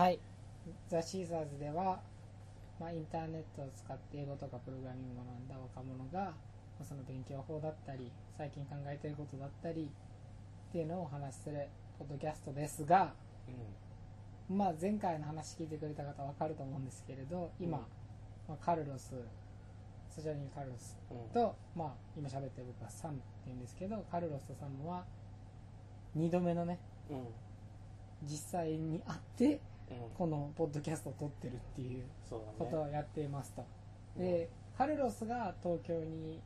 [0.00, 0.18] はい。
[0.88, 2.00] ザ・シーザーズでは、
[2.80, 6.36] まあ、インターネットを使って英語とかプログラミングを学んだ若者が、ま
[6.80, 9.90] あその勉強法だったり、最近考えていることだったり、
[10.70, 11.68] っていうのをお話しする
[11.98, 13.12] ポッドキャストですが、
[14.48, 17.84] うまあ、前回の話聞いてくれた方は分かると思うんですけれど、今、うん
[18.48, 19.12] まあ、カルロス、
[20.08, 21.14] スジャニー・カルロスん。
[21.14, 21.28] うん。
[21.28, 25.04] と、まあ、今喋ってる僕はサムって言うんですけど、カルロスとサムは、
[26.16, 26.78] 2度目のね、
[27.10, 27.26] うん。
[28.24, 29.60] 実際に会って、
[29.90, 29.96] うん。
[30.16, 32.04] このポッドキャストを撮ってるっていう。
[32.58, 33.62] ことをやっていますと。
[33.62, 33.80] うん
[34.18, 36.40] で、カルロスが東京に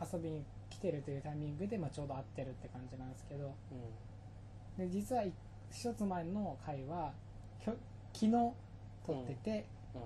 [0.00, 3.54] 遊びに来てるというタイミングで、まあ、ちょうど会ってるって感じなんですけど、
[4.78, 4.88] うん。
[4.88, 5.32] で実は一
[5.72, 7.12] 一つ前の回は
[7.64, 7.76] 昨
[8.12, 8.54] 日撮
[9.12, 10.00] ってて、うん。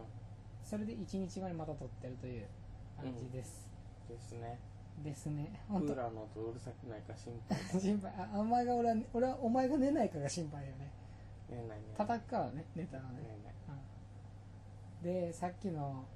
[0.62, 2.46] それで1日後にまた撮ってるという
[3.00, 3.68] 感じです、
[4.08, 4.58] ですね。
[5.02, 7.58] ですねク本当ーラーの音うるさくないか心配。
[7.80, 10.90] 心配あお前が俺は俺はお前が寝ないかが心配よね
[11.96, 13.08] 叩くからね寝たらね。
[13.38, 13.44] うん
[15.02, 16.06] でさっきの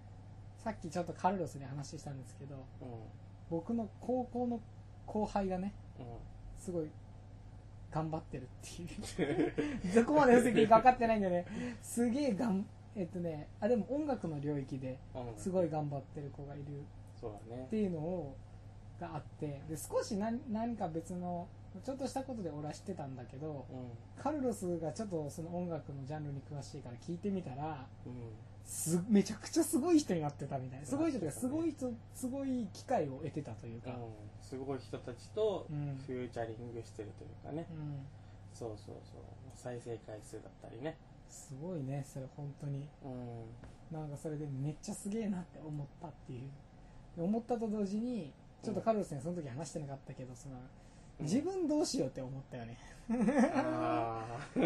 [0.57, 2.85] さっきちょっとカルロスに話したんですけどう
[3.51, 4.61] 僕の高校の
[5.07, 5.75] 後輩がね。
[6.59, 6.91] すごい
[7.91, 9.53] 頑張ってるっていう
[9.95, 11.47] どこまで伏せていいか分かってないんだよね
[11.83, 15.39] すげえがんえっとねあでも音楽の領域でうん。
[15.39, 16.65] すごい頑張ってる子がいる
[17.21, 17.77] そうだねって。
[17.77, 18.37] いうのを
[19.01, 21.47] があってで少し何何か別の
[21.85, 27.69] ちょっとしたことで俺は知ってたんだけどうカルロスがちょっとその音楽のジャンルに詳しいから聞いてみたらん。
[28.07, 28.13] うん。
[28.65, 33.97] すめちゃくちゃすごい人になってたみたいなすごい人というかすごい人すごい機会を得てたというか、うん。
[34.43, 37.67] すごい人たちとうんフューチャリングしてるというかね。
[37.71, 38.07] うん
[38.53, 39.23] そうそうそう。
[39.55, 40.97] 再生回数だったりね。
[41.29, 43.45] すごいねそれ本当にうん。
[43.91, 46.41] なんかそれでめっちゃすげえなって思ったっていう
[47.17, 48.33] で思ったと同時に
[48.63, 50.61] ちょっとカルロスにその時話してなかったけどそのうん
[51.21, 52.79] 自分どうしようって思ったよね。
[53.55, 54.61] ああ。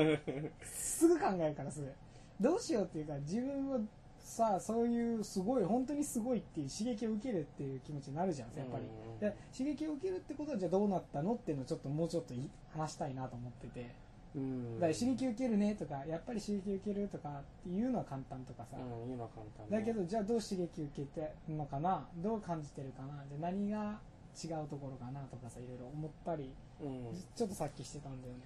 [0.64, 1.92] すぐ考えるからすぐ。
[2.40, 3.78] どうしようっていうか自分は
[4.18, 13.94] さそういうすごい本当にすごいっていう刺激を受けるっていう気持ちになるじゃんやっぱり、うんで刺激を受けるってことはじゃあどうなったのっていうのをちょっともうちょっとい話したいなと思ってて。
[14.34, 14.80] うん。
[14.80, 19.78] だから刺激受けるねとかやっぱり刺激受けるとかっていうのは簡単とかさ、うん、言うのは簡単ね。
[19.78, 24.00] だけどじゃあどう刺激受けてるのかなどう感じてるかなじゃあ何が
[24.32, 26.50] 違うところかなとかさいろいろ思ったり、
[26.80, 27.22] うん。
[27.36, 28.40] ちょっとさっきしてたんだよね、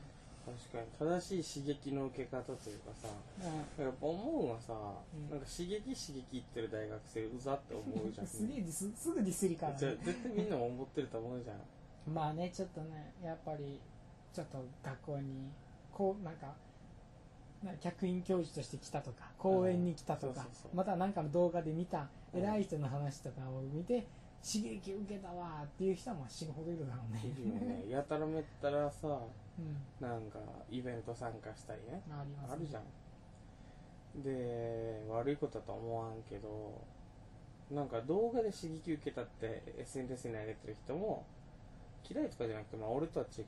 [0.47, 3.09] 確かに正しい刺激の受け方というかさ
[3.83, 4.75] やっぱ思うのはさ、
[5.15, 5.31] うん。
[5.31, 8.27] なんか刺激刺激言ってる大学生うざって思うじゃん。
[8.29, 11.61] すげえディスすぐディスりからじゃあね絶対みんなも思ってると思うじゃん。
[12.13, 13.81] まあねちょっとねやっぱり
[14.33, 15.51] ちょっと学校に
[15.93, 16.55] こうなんか
[17.65, 24.07] な客員教授として来たとか講演に来たとかまた何かの動画で見たうん偉い人の話とかを見て
[24.43, 27.23] 刺激受けたわーっていう人はまあ死ぬほどいるだろうね。
[27.25, 27.85] いるよね。
[27.89, 30.07] やたらめったらさうん。
[30.07, 30.39] なんか
[30.71, 32.03] イベント参加したりね。
[32.11, 32.55] ありますね。
[32.55, 32.83] あるじゃん。
[34.23, 36.81] で悪いことだとは思わんけど
[37.71, 41.27] なんか動画で刺激受けたって SNS に上げてる人も
[42.09, 43.45] 嫌いとかじゃなくて、まあ、俺とは違う、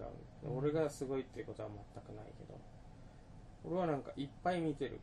[0.51, 2.59] うん俺がすごいっていうことは全くないけど。
[3.65, 5.01] 俺はなんかいっぱい見てる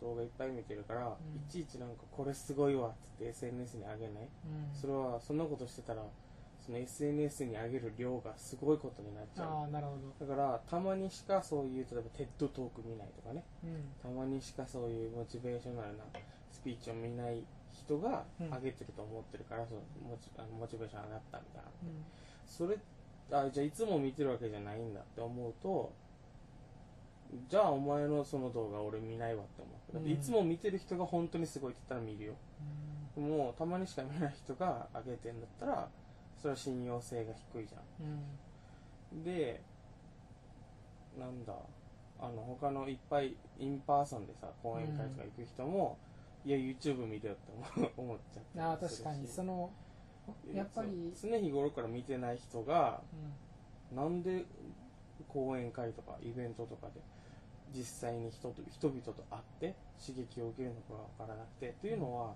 [0.00, 1.10] 動画いっぱい見てるから、ん。
[1.10, 1.16] い
[1.48, 4.24] ちいちなんかこれすごいわっつって SNS に上げない。
[4.24, 4.74] うん。
[4.74, 6.02] それはそんなことしてたら
[6.60, 9.70] その SNS に上げる量がすごいことになっちゃう。
[9.70, 10.26] なるほど。
[10.26, 13.44] だからたまにしかそういう例えばテッドトーク見ないとかね。
[13.64, 13.84] うん。
[14.02, 16.04] たまにしかそういうモチベーショナルな
[16.52, 18.50] スピーチを見ない人がうん。
[18.50, 21.68] 上げてると思ってるから、そのモチあのモチベーション上がったみたいな。
[21.82, 22.04] うん。
[22.46, 22.76] それ
[23.32, 25.92] あじゃあいつも見てるわけじゃないんだって思うと
[27.48, 29.92] じゃあお前のその動画俺見ないわって思う。
[29.94, 32.34] だってうんいつも見てる人が本当にすごいって言ったら見るよ。
[33.16, 33.28] うん。
[33.28, 35.88] もうたまにしか見ない人が上げてんだったら
[36.36, 38.06] それは信用性が低いじゃん。
[39.14, 39.24] うん。
[39.24, 39.62] で
[41.18, 41.54] なんだ
[42.18, 45.98] あの他のいっぱい in person でさ講演会とか行く人も、
[46.44, 49.26] いや YouTube 見てよって思 っちゃったああ確かに。
[49.26, 49.70] その
[50.52, 53.02] やっぱり常日頃から見てない人が
[53.92, 53.96] うん。
[53.96, 54.44] なんで
[55.28, 57.00] 講演会とかイベントとかで
[57.74, 59.74] 実際に人と人々と会って
[60.04, 62.34] 刺激を受けるのかが分からなくてというのは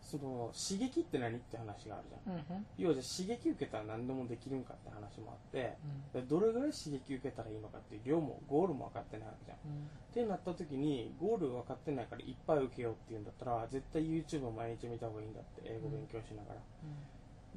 [0.00, 2.34] その刺激って何って話があるじゃん。
[2.34, 2.66] うんうん。
[2.78, 5.76] 要はじゃあ刺激受けたら何でもできるんかって話もあって
[6.14, 6.22] うん。
[6.22, 9.58] でどれぐらい刺激受けたらいいのかっていう量もゴールも分かってないわけじゃん。
[9.68, 9.84] うん。
[9.84, 16.60] ってなった時にゴール分かってないからいっぱい受けようっていうんだったら絶対 YouTube を毎日見た方がいいんだって英語勉強しながら、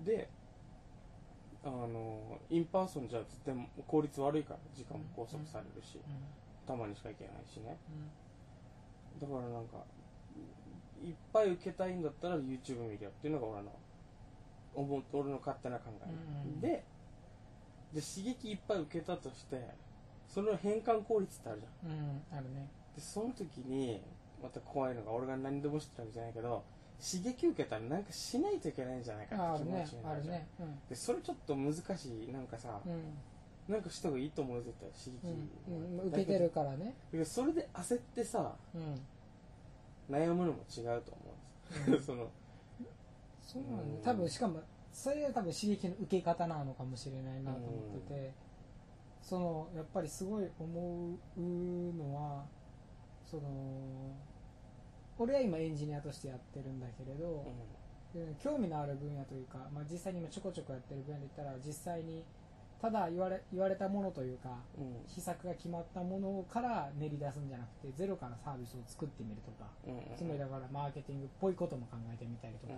[0.04, 0.30] で
[1.64, 3.56] あの in person じゃ絶対
[3.88, 5.98] 効率悪いから時間も拘束されるし、
[6.66, 7.78] たまにしか行けないしね。
[9.22, 9.78] だからなんか
[11.04, 13.72] いっぱい受けたいんだったら YouTube 見るよっていうのが俺の
[14.74, 16.84] 思う俺の勝手な考え、うんで
[17.94, 19.70] で刺激いっぱい受けたとして
[20.28, 21.92] その変換効率ってあるじゃん。
[21.92, 22.68] うんあるね。
[22.96, 24.02] でその時に
[24.42, 26.64] また怖いのが俺が何でも知ってるわけじゃないけど
[27.00, 30.48] 刺激受けたらなんかしないといけないんじゃないかって気持ちになるじゃん、あるね。
[30.90, 31.80] でそれちょっと難し
[32.30, 32.32] い。
[32.32, 33.04] なんかさ、うん
[33.68, 35.28] なんかした方がいいと思うよ絶対刺激、
[35.70, 36.96] うん、うん、受けてるからね。
[37.26, 39.00] それで焦ってさうん。
[40.14, 41.36] 悩むのも違うと思
[41.88, 42.10] うんです。
[42.10, 42.30] よ その
[43.42, 43.84] そうなんだ。
[43.84, 44.02] うん。
[44.02, 44.62] 多分しかも
[44.92, 48.34] それが多分刺激の受け方なのかもしれないなと思ってて、
[49.22, 52.46] そのやっぱりすごい思うのは
[53.26, 53.44] その
[55.18, 57.46] 俺は今エンジニアとしてやってるんだけれど、
[58.14, 62.24] で興味のある分野というか、まあ、実際に今ちょこちょこやってる分野で言ったら実際に
[62.84, 64.88] ただ言われ言われたものというかうん。
[64.88, 69.94] うん施策が決まったものから練り出すんじゃなくてゼロからサービスを作ってみるとかうん。
[69.94, 72.74] うんつまりだからマーケティングっぽいことも考えてみたりとか、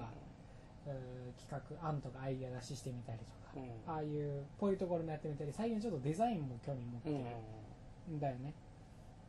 [0.86, 3.92] えー企画案とかアイデア出ししてみたりとか、うん。
[3.92, 8.54] ああいうぽいところもやってみたり最近ちょっとデザインも興味持ってうんうんるんだよね、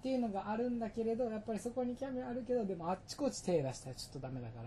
[0.00, 4.60] っていうのがあるんだけれどやっぱりそこに興味あるけどでもあっちこっち手出したらちょっとダメだか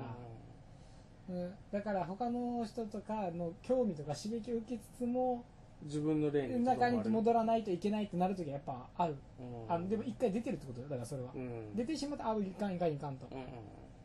[1.29, 1.53] ら、うん。
[1.71, 5.43] だから他の人とかの興味とか刺激を受けつつも
[5.83, 9.73] 自分の例に中に戻らないといけないってなるときはやっぱある、うん。
[9.73, 10.87] あのでも一回出てるってことよ。
[10.87, 11.75] だからそれは、うん。
[11.75, 13.27] 出てしまったらあいかんいかんいかんと。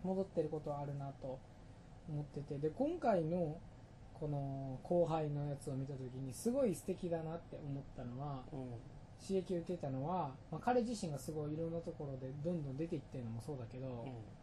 [0.03, 1.39] 戻ってることはあるなと
[2.09, 2.59] 思ってて。
[2.59, 3.57] で今回の
[4.15, 8.69] この後輩のやつを見た時にすごい素敵だなって思ったのはうん。
[9.27, 13.87] 刺激を受けたのは、まあ、彼自身がすごいいろんなところでどんどん出ていってるのもそうだけど、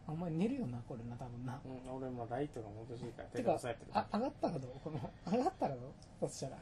[0.08, 0.14] うん。
[0.14, 4.70] お前寝るよなこれな多分な、うん俺もライトが戻しいから手てかで押さえてるあ上がったらどう？
[4.82, 6.26] この上がったらどう？
[6.26, 6.56] そしたら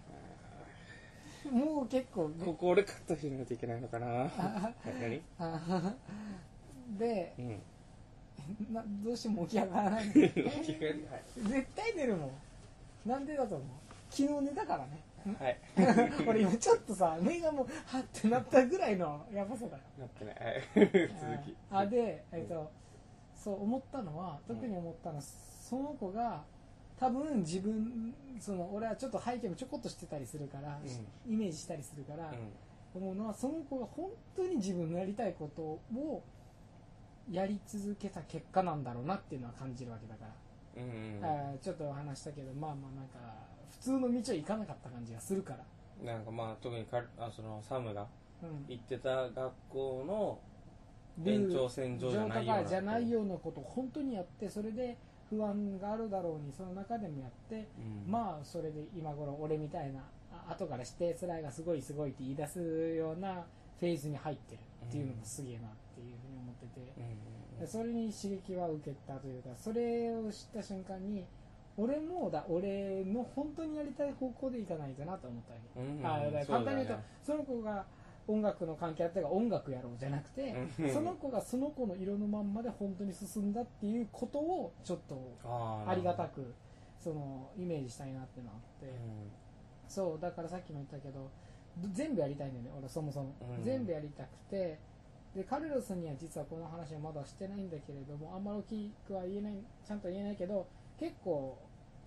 [1.48, 4.06] もう結構ここ俺カットしないといけないのかな。
[4.06, 5.22] はい何？
[5.38, 5.94] あ
[6.98, 7.62] でうん。
[8.72, 10.04] などうしても起き上がらない。
[10.12, 10.34] 気がはい。
[11.36, 12.30] 絶対寝るもん。
[13.06, 13.68] なんでだと思う？
[14.10, 15.00] 昨日寝たからね。
[15.38, 15.58] はい。
[16.28, 19.82] 俺今ちょっとさ目がもうはってなったぐらいのやばさだよ。
[19.98, 20.34] なってない。
[20.36, 20.50] は
[20.82, 21.56] い続き。
[21.70, 22.70] あで、えっと
[23.36, 26.42] そう思ったのは特に思ったのは、その子が
[27.00, 30.78] 多分自分その俺はちょっと背景もちょこっとしてたりするから、
[31.26, 32.30] イメージしたりするから、
[32.94, 36.22] 思うのはその子が本当に自分のやりたいことを
[37.30, 40.26] やり続けた結果なんだろうなっていうのは感じるわけだか
[40.76, 43.18] ら、うんうんあーちょっと話したけどまあまあなんか
[43.70, 45.54] 普通の道を行かなかった感じがするか
[46.04, 48.06] ら、なんかまあ特にかあそのサムが
[48.42, 50.38] うん、行ってた学校の
[51.26, 52.64] 延長線上じゃないような上と。
[52.64, 54.96] かじゃないようなことを本当にやってそれで
[55.30, 58.10] 不安があるだろうにその中でもやって、うん。
[58.10, 60.00] まあそれで今頃俺みたいな
[60.32, 63.44] あ後からしてスライがすごいすごいって言い出すような
[63.78, 71.26] フェーズに入ってるっていうのがすげえなっていうふうに思ってて、うんそれに刺激は受けたというかそれを知った瞬間に
[71.76, 77.84] 俺もだ俺の本当にやりたい方向でいかないとなと思ったわけ、うんうんあ簡単に言うとその子が
[78.30, 80.92] 音楽の関係あったから音楽やろうじゃなくて、うん。
[80.92, 86.54] その子がその子の色のまんまで本当に進んだっていうことをちょっとありがたく
[86.98, 88.94] そのイメージしたいなっていうのがあって、うん。
[89.88, 91.30] そうだからさっきも言ったけど
[91.78, 93.64] ど全部やりたいんだよね俺そもそも、うん。
[93.64, 94.78] 全部やりたくて。
[95.32, 99.54] でカルロスには実はこの話はまだしてないんだけれどもあんまり大きくは言えない
[99.86, 100.66] ちゃんと言えないけど
[100.98, 101.56] 結構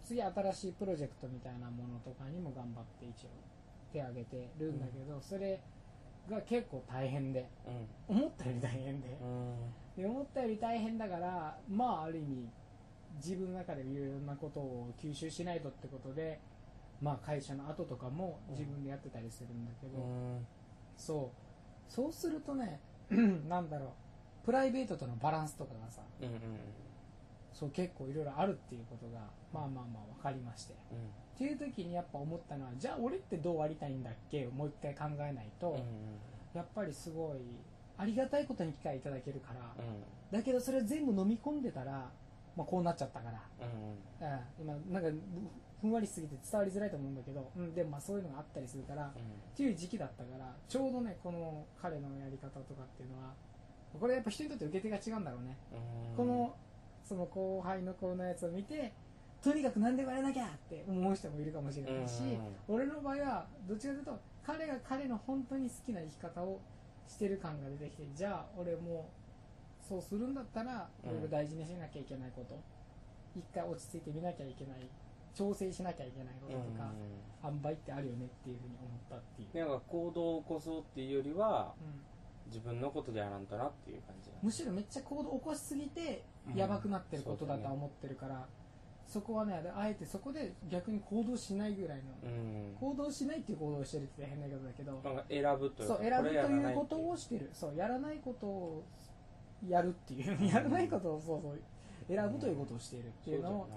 [0.04, 3.30] 次新しいプロジェクトみたいなものとかにも頑張って一応
[3.94, 5.62] 手を挙げてるんだけど、それ
[6.30, 7.50] が結構大変で
[8.10, 8.18] うん。
[8.18, 9.18] 思ったより大変で。
[9.22, 10.02] うん。
[10.02, 12.50] で思ったより大変だからまあある意味
[13.16, 16.40] 自分の中でいろんなことを吸収しないとってことで
[17.02, 20.48] まあ会社の後とかも自分でやってたりするんだけど、うん。
[20.98, 21.32] そ
[21.90, 21.92] う。
[21.92, 22.80] そうするとね
[23.48, 23.90] なんだろう。
[24.46, 26.34] プライベートとのバランスとかがさうんうん。
[27.54, 29.20] そう結構いろいろあるっていうことが
[29.54, 30.74] まあまあまあ分かりまして
[31.36, 34.48] っていう時にやっぱ思ったのはじゃあ俺ってどうありたいんだっけ？
[34.48, 35.76] をもう一回考えないと、うん。
[35.76, 35.82] うん
[36.54, 37.40] やっぱりすごい
[37.98, 40.38] ありがたいことに機会いただけるから、うん。
[40.38, 42.12] だけどそれ全部飲み込んでたら、
[42.56, 44.28] まあ、こうなっちゃったから、うん。
[44.28, 45.10] うん、今なんか
[45.82, 49.12] ふんわりしすぎて伝わりづらいと思うんだけど、うん、でもまあそういうのがあったりするから、っ
[49.58, 53.34] ていう時期だったからちょうどねこの彼のやり方とかっていうのは
[54.00, 56.16] これやっぱ人にとって受け手が違うんだろうね、うん。
[56.16, 56.56] この
[57.04, 58.94] その後輩の子のやつを見て
[59.44, 62.22] とにかく何でもやらなきゃって思う人もいるかもしれないし、
[62.68, 66.62] 俺の場合はどっちかというと彼が彼の本当に好きな生き方を
[67.08, 69.10] してる感が出てきてじゃあ俺も
[69.88, 71.10] そうするんだったらうん。
[71.10, 72.58] いろいろ大事にしなきゃいけないこと、
[73.36, 74.90] 一回落ち着いてみなきゃいけない
[75.36, 76.92] 調整しなきゃいけないこととか、
[77.44, 82.02] 塩梅ってあるよねっていうふうに思ったっていう、なんか行動を起こそうっていうよりはうん。
[82.48, 86.24] 自分のことでやらんとなっていう感じむしろめっちゃ行動を起こしすぎて
[86.54, 88.46] やばくなってることだとは思ってるから、
[89.14, 92.76] そこはねあえてそこで逆に行動しないぐらいの、うん。
[92.80, 96.76] 行動しないっていう行動をしてるって変な言い方だけど、選ぶというかそう選ぶといいう。
[96.76, 97.50] ことをしてる。
[97.54, 98.84] そうやらないことを
[99.68, 100.48] やるっていう。
[100.48, 101.60] やらないことをそうそう
[102.08, 103.68] 選ぶということをしているっていうのを、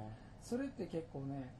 [0.42, 1.52] それって結構ね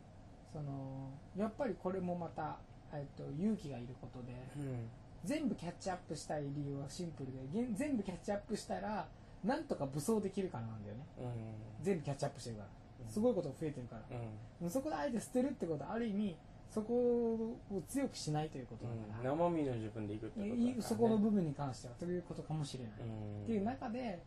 [0.51, 2.57] そのやっぱりこれもまた、
[2.95, 4.89] えっと、勇気がいることでうん。
[5.23, 9.07] 全部キャッチアップしたい理由はシンプルで全部キャッチアップしたら
[9.45, 11.05] なんとか武装できるからなんだよね。
[11.19, 11.85] うん。
[11.85, 12.69] 全部キャッチアップしてるから。
[12.69, 14.19] うんすごいことが増えてるから。
[14.63, 14.71] うん。
[14.71, 16.37] そこであえて捨てるってことはある意味
[16.71, 23.43] そこを強くしないということだから、生身の自分でいくってことね、いそこの部分に関してはということかもしれない、うん。
[23.45, 24.23] っていう中で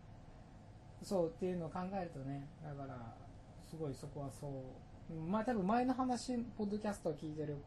[1.03, 3.13] そうっていうのを考えるとねだから
[3.69, 5.13] すごいそこはそう。
[5.29, 7.57] まあ多分前の話ポッドキャストを聞いてる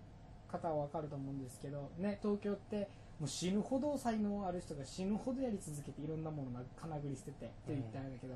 [0.50, 8.34] 方は分かると思うんですけどね東京ってもう死ぬほど才能ある人が死ぬほどやり続けていろんなものがかなぐり捨ててって言ってあれだけど、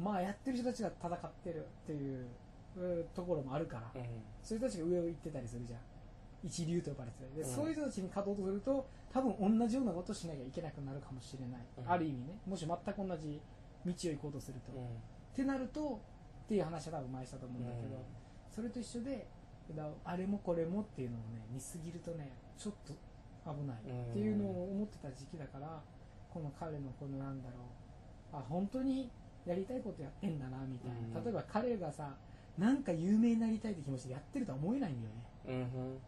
[0.00, 2.26] まあやってる人たちが戦ってるっていう
[2.76, 4.02] うところもあるから、うん。
[4.42, 5.80] そういう人たちが上を行ってたりするじゃん。
[6.44, 7.48] 一流と呼ばれてたりで、うん。
[7.48, 11.90] そういう人たちに勝とうとすると多分同じようなことをしなきゃいけなくなるかもしれない、うん。
[11.90, 12.38] ある意味ね。
[12.46, 13.40] もし全く同じ
[13.86, 14.84] 道を行こうとすると、うん。
[14.84, 14.88] っ
[15.34, 16.00] てなると
[16.44, 18.04] っていう話は多分前したと思うんだけど、
[18.54, 19.26] それと一緒で
[19.74, 22.92] だあれもこれもっていうのをね見すぎるとねちょっと
[23.50, 23.76] 危ない。
[24.10, 25.80] っていうのを思ってた時期だから
[26.32, 27.56] この彼のこのなんだろ
[28.32, 28.36] う。
[28.36, 29.10] あ本当に
[29.46, 31.24] やりたいことやってんだなみたいな、うん。
[31.24, 32.14] 例えば彼がさ
[32.58, 35.08] なんか有名になりたいって気持ちでやってるとは思えないんだ
[35.54, 35.70] よね。
[35.74, 35.98] うん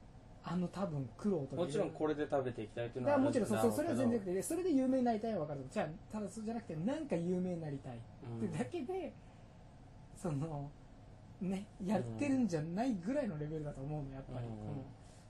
[0.44, 1.62] あの多分苦労とか。
[1.62, 5.66] もちろんこれで食べていきたいっていうだのはからもちろんそうそうそれは全然然でそれで有名になりたいは分かる。
[5.70, 9.12] じゃあただそうじゃなくてなんか有名になりたいってだけで、
[10.16, 10.70] その
[11.42, 14.52] ねやってるんじゃないぐらいのレベルだと思うのやっぱり、うん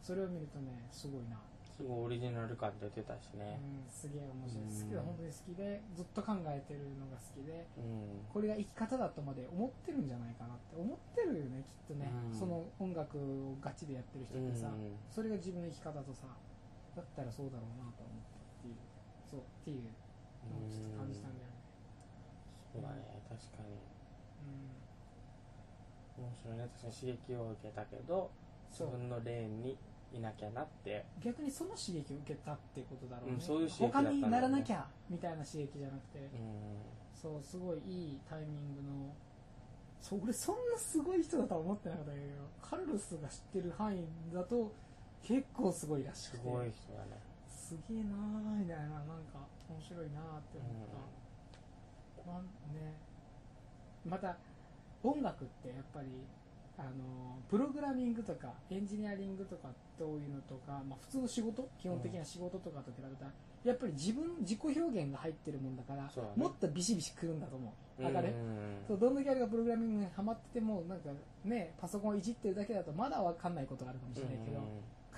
[0.00, 1.36] それを見るとねすごいな、
[1.78, 3.62] すごいオリジナル感出てたしね。
[3.62, 4.66] うん、すげえ面白い。
[4.66, 4.74] うん。
[4.74, 8.26] 好きだ本当に好きでずっと考えてるのが好きでうん。
[8.26, 12.34] これが生き方だとまで思ってるんじゃないかなって思ってるよねきっとね、うん。
[12.34, 14.98] その音楽をガチでやってる人ってさ、うん。
[15.06, 16.26] それが自分の生き方とさ
[16.98, 18.82] だったらそうだろうなと思ってっていう。
[19.22, 19.86] そうっていう。
[20.50, 21.62] のをちょっと感じたんだよね。
[22.72, 23.78] そうだね確かに。
[24.42, 26.26] うん。
[26.26, 26.66] 面白いね。
[26.74, 28.30] 確かに刺激を受けたけど
[28.70, 29.78] 自分のレーンに
[30.12, 31.04] いなきゃなって。
[31.20, 34.20] 逆にその刺激を受けたってことだろうね、うんそういう刺激だったんだろうね。
[34.22, 36.30] 他にならなきゃみたいな刺激じゃなくて、うん。
[37.14, 39.14] そうすごいいいタイミングの。
[40.00, 42.24] そう俺そんなすごい人だとは思ってなかったけど。
[42.62, 44.72] カルロスが知ってる範囲だと
[45.22, 46.38] 結構すごいらしくて。
[46.38, 47.20] すごい人だね。
[47.48, 48.88] すげえなーみたいな。
[48.88, 50.88] なんか面白いなーって思っ
[52.24, 52.44] た、なん。
[52.44, 52.94] ね。
[54.06, 54.36] また
[55.02, 56.08] 音楽ってやっぱり
[56.78, 59.68] あのプログラミングとかエンジニアリングとか
[59.98, 63.32] というのとか、まあ、普通の仕事基本的な仕事とかと比べたら、
[63.64, 66.10] やっぱり自分自己表現が入ってるもんだからね。
[66.36, 68.04] もっとビシビシくるんだと思う。
[68.04, 68.86] わかる、うん。
[68.86, 71.10] そうどんだけあれがプログラミングにハマっててもなんか
[71.44, 74.60] ねパソコンをいじってるだけだとまだわかんないことがあるかもしれないけど、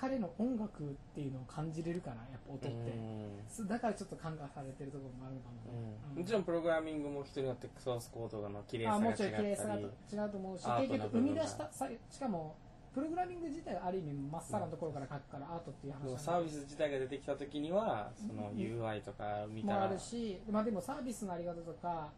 [0.01, 6.21] 彼の音楽っていうのを感じれるからやっぱ音って、だからちょっと感化されてるところもあるかもね、うん。
[6.21, 12.55] もちろんプログラミングも人によってソースコードの綺麗さあが違っもちろん綺麗さがたり違うと思うし結局生み出したさしかも
[12.95, 19.75] プログラミング自体はある意味まっさらなところから書くからアートっていう話でもなんだサービス自体が出てきた時にはそのうん UI とか見たら。
[19.77, 22.09] もあるし、まあ、でもサービスのあり方とか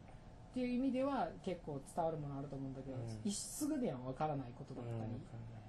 [0.52, 3.02] っていう意味では結構伝わるものあると思うんだけど、うん。
[3.24, 5.22] 一すぐでは分からないことだったりうん。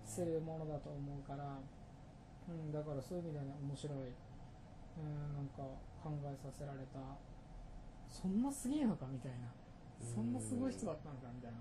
[0.07, 1.59] するものだと思うから、
[2.49, 5.63] うん、だからそういう意味ではね面白い、うん、なんか
[6.03, 7.01] 考えさせられた。
[8.09, 9.49] そんなすげえのかみたいな。
[10.01, 11.59] そんなすごい人だったのかみたいな。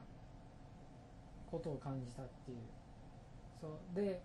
[1.49, 2.57] ことを感じたっていう。
[3.59, 3.95] そう。
[3.95, 4.21] で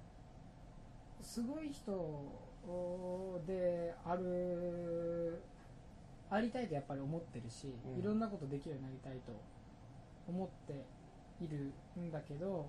[1.22, 5.42] すごい人である
[6.30, 8.00] ありたいとやっぱり思ってるし、うん。
[8.00, 9.32] いろんなことできるようになりたいと
[10.28, 10.84] 思って
[11.40, 12.68] いるんだけど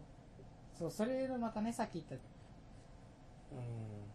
[0.73, 2.21] そうそれのまたねさっき言ったうん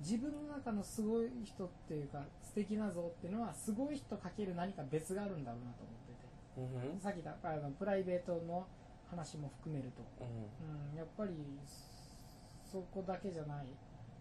[0.01, 6.93] 自分の中のすごい人っていうか素敵な像っていうのはすごい人かける何か別があるんだろうなと思ってて。
[6.93, 7.01] うん。
[7.01, 8.67] さっき言ったあのプライベートの
[9.11, 10.91] 話も含めると、うん。
[10.91, 11.33] うん、やっぱり
[12.71, 13.67] そこだけじゃない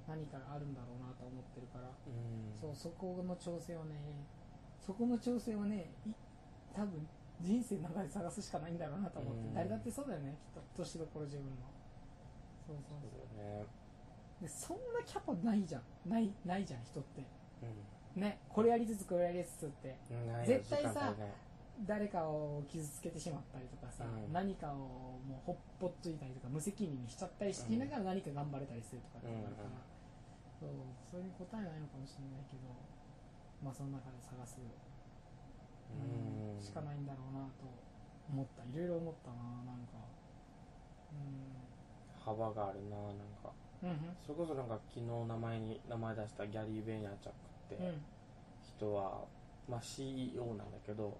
[0.07, 2.59] 何かがあるんだろうなと思ってるから、うん。
[2.59, 3.99] そうそこの調整をね
[4.79, 6.11] そこの調整をねい
[6.73, 7.07] 多分
[7.41, 9.53] 人生の中で探すしかないんだろうなと思って、うん。
[9.53, 10.61] 誰だってそうだよねきっと。
[10.77, 11.51] 年どころ自分の。
[12.65, 13.19] そうそうそう。
[13.27, 13.82] そうだよね
[14.41, 15.83] でそんなキャパないじゃん。
[16.09, 17.23] ないないじゃん人って。
[18.15, 19.97] うねこれやりつつこれやりつつって。
[20.13, 21.15] んない絶対さ
[21.87, 24.31] 誰かを傷つけてしまったりとかさ、うん。
[24.31, 29.69] 何かをもうほっぽっついたりとか無責任にしちゃったりしていながら何か頑張れたりするとかっていうのがあるから、
[30.59, 30.69] そう
[31.09, 32.69] それに答えないのかもしれないけど
[33.63, 34.69] まあその中で探す、うん
[36.61, 37.65] しかないんだろうなと
[38.29, 38.63] 思った。
[38.63, 39.97] いろいろ思ったななんか、
[41.11, 41.15] う
[42.17, 43.51] 幅があるななんか
[43.83, 43.97] うんうん。
[44.25, 47.33] それこそなんか昨日名前に名前出したギャリー・ベイナーチャッ
[47.69, 48.01] クってうん。
[48.77, 49.21] 人は、
[49.69, 51.17] まあ、CEO なんだけど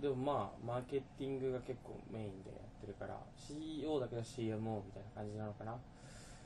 [0.00, 5.76] でもまあマーケティングが結構メインでやってるから CEO だけど CMO みたいな感じなのかな。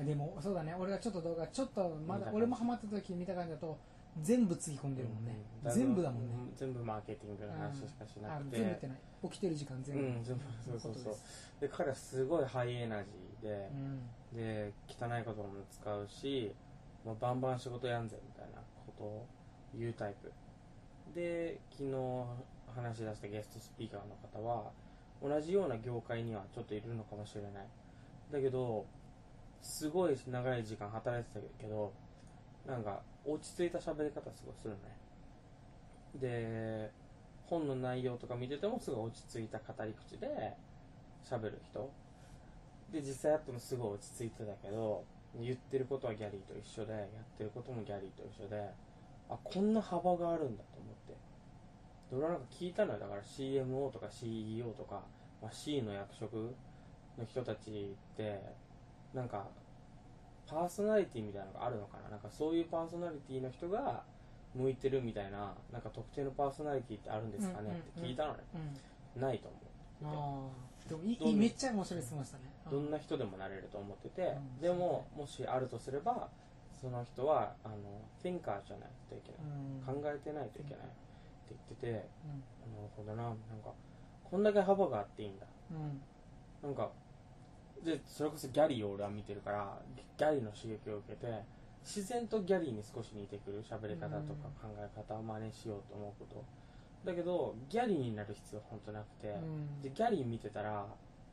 [0.05, 0.75] でもそうだね。
[0.79, 3.77] 俺がちょっと動画ちょっとまだ俺もハマった時見た感じだと
[4.23, 5.73] 全部つぎ込んでるもんね、うん。
[5.73, 8.99] 全部だもんね、うん全部マーケティングの話しかしなあくて、全部ってない。
[9.25, 11.15] 起きてる時間全部、うん全部そうそうそう。
[11.61, 14.01] で彼はすごいハイエナジーでう、ん
[14.35, 16.55] で汚い言葉も使うし、
[17.05, 19.27] まあ、バンバン仕事やんぜみたいなことを
[19.75, 20.33] 言うタイプ。
[21.15, 21.95] で昨日
[22.75, 24.71] 話し出したゲストスピーカーの方は
[25.23, 27.53] 同じような業界にはちょっといるのかもしれない。
[28.31, 28.87] だけど
[29.63, 31.93] すごい長い時間働いてたけど
[32.67, 34.79] なんか落ち着いた喋り方すごいするね。
[36.21, 36.93] で
[37.47, 40.57] 本の内容とか見ててもすごい落ち着いた語り口で
[41.25, 41.91] 喋る人。
[42.93, 45.05] で実際やってもすごい落ち着いてたけど
[45.39, 48.71] 言ってることはギャリーと一緒でやってることもギャリーと一緒で
[49.29, 51.13] あこんな幅があるんだと思って。
[52.11, 52.99] で俺はなんか聞いたのよ。
[52.99, 55.03] だから CMO とか CEO とか、
[55.43, 56.55] まあ、C の役職
[57.19, 58.41] の人たちって
[59.13, 59.47] なんか
[60.47, 62.09] パーソナリティみたいなのがあるのかな。
[62.09, 64.03] なんかそういうパーソナリティの人が
[64.55, 68.61] 向いてるみたいななんか特定のパーソナリティってあるんですかねって聞いたのね、うん
[69.21, 74.61] ないと思うでもいいめっちゃ面白い質問したねどんな人でもなれると思ってて、うん。
[74.61, 76.29] でももしあるとすれば
[76.81, 77.77] その人はあの
[78.23, 80.03] thinker じゃないといけない、うん。
[80.03, 80.89] 考えてないといけないっ
[81.49, 81.95] て言ってて、うん。
[81.95, 83.73] なるほどななんか
[84.25, 85.47] こんだけ幅があっていいんだ。
[85.71, 86.01] うん。
[86.63, 86.91] なんか
[87.85, 89.79] でそれこそギャリーを俺は見てるから
[90.17, 91.45] ギャリーの刺激を受けて
[91.85, 96.45] 自然とギャリーに少し似てくる喋り方とか考え方を真似しようと思うこと。
[97.05, 99.81] だけどギャリーになる必要本当なくて、うん。
[99.81, 100.87] でギャリー見てたら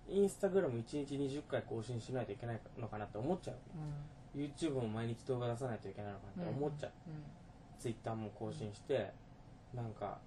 [0.10, 3.56] インスタグラム1日20回更新しないといけないのかなって思っちゃう。
[4.36, 4.46] うん。
[4.46, 6.92] YouTube も毎日動画出さないといけないのかなって思っちゃう、
[7.80, 9.14] Twitter も更新して
[9.74, 10.20] なんか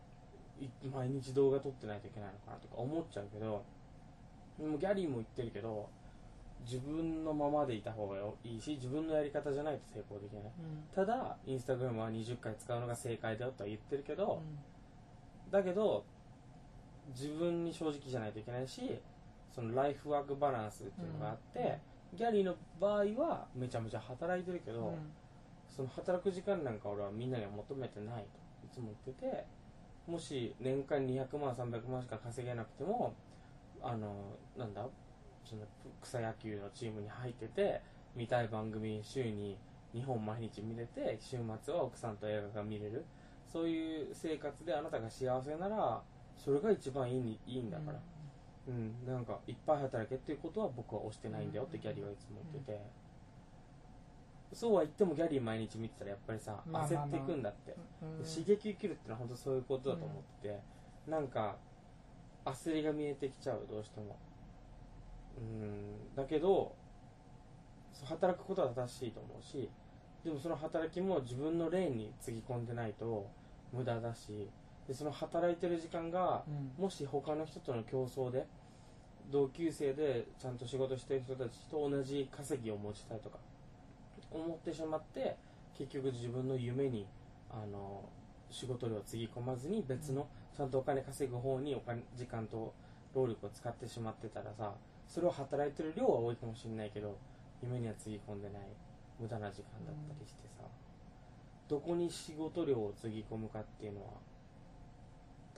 [0.61, 3.65] い毎日動画撮ってないといけないのかなとか思っちゃうけど
[4.59, 5.89] でもギャリーも言ってるけど
[6.65, 10.43] 自分のままでいた方がいいし自分のやり方じゃないと成功できない。
[10.43, 10.85] うん。
[10.95, 14.43] ただインスタグラムは20回使うのが正解だよとは言ってるけど、
[15.51, 16.05] うだけど
[17.15, 19.01] 自分に正直じゃないといけないし
[19.55, 21.79] そのライフワークバランスっていうのがあって、
[22.15, 25.13] ギャリーの場合はめちゃめちゃ働いてるけど、ん。
[25.69, 28.25] その働く時間なんか俺はみんなには求めてない
[28.63, 29.45] といつも言ってて
[30.09, 33.15] もし年間200万300万しか稼げなくても
[33.81, 34.13] あの
[34.57, 34.85] なんだ
[35.45, 35.63] その
[36.03, 37.81] 草野球のチームに入ってて
[38.17, 39.57] 見たい番組週に
[39.95, 43.05] 2本毎日見れて週末は奥さんと映画が見れる。
[43.51, 46.03] そういう生活であなたが幸せなら
[46.37, 48.01] それが一番いいにいいんだから、うん、
[49.07, 52.81] なんかいっぱい働けっていうことは僕は推してないんだよってギャリーはいつも言ってて、
[54.53, 60.61] そうは言ってもギャリー毎日見てたらやっぱりさ、焦っていくんだって、うん刺激受けるってのは本当そういうことだと思ってて、
[61.07, 61.57] なんか
[62.45, 64.17] 焦りが見えてきちゃうどうしても。
[65.39, 66.75] うんだけど
[68.05, 69.71] 働くことは正しいと思うし
[70.25, 73.31] でもその働きも自分のレーンにつぎ込んでないと
[73.73, 74.49] 無駄だし
[74.89, 76.83] でその働いてる時間がうん。
[76.83, 78.47] もし他の人との競争で
[79.31, 83.39] 同級生でちゃんと仕事してる人たちと同じ稼ぎを持ちたいとか
[84.31, 85.37] 思ってしまって
[85.77, 87.07] 結局自分の夢に
[87.51, 88.03] あの
[88.51, 92.73] 仕事量をつぎ込まずに別のちゃんとお金稼ぐ方にお金時間と
[93.15, 94.73] 労力を使ってしまってたらさ
[95.07, 97.17] それを働いてる量は多いかもしれないけど
[97.63, 98.63] 夢にはつぎ込んでない
[99.21, 100.65] 無駄な時間だったりしてさ、
[101.69, 104.11] どこに仕事量をつぎ込むかっていうのは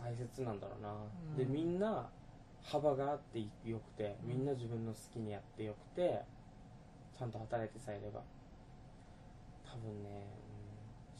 [0.02, 0.94] 大切なんだろうな、
[1.32, 1.36] うん。
[1.36, 2.08] でみんな
[2.62, 6.22] 幅があってよくてみんな自分の好きにやってよくて
[7.18, 8.20] ちゃんと働いてさえいれば。
[9.64, 10.50] 多分ね、うん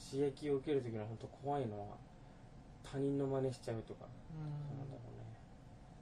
[0.01, 1.97] 刺激を受ける時の本当怖いのは
[2.83, 5.29] 他人の真似しちゃうとか、そうなんだろうね。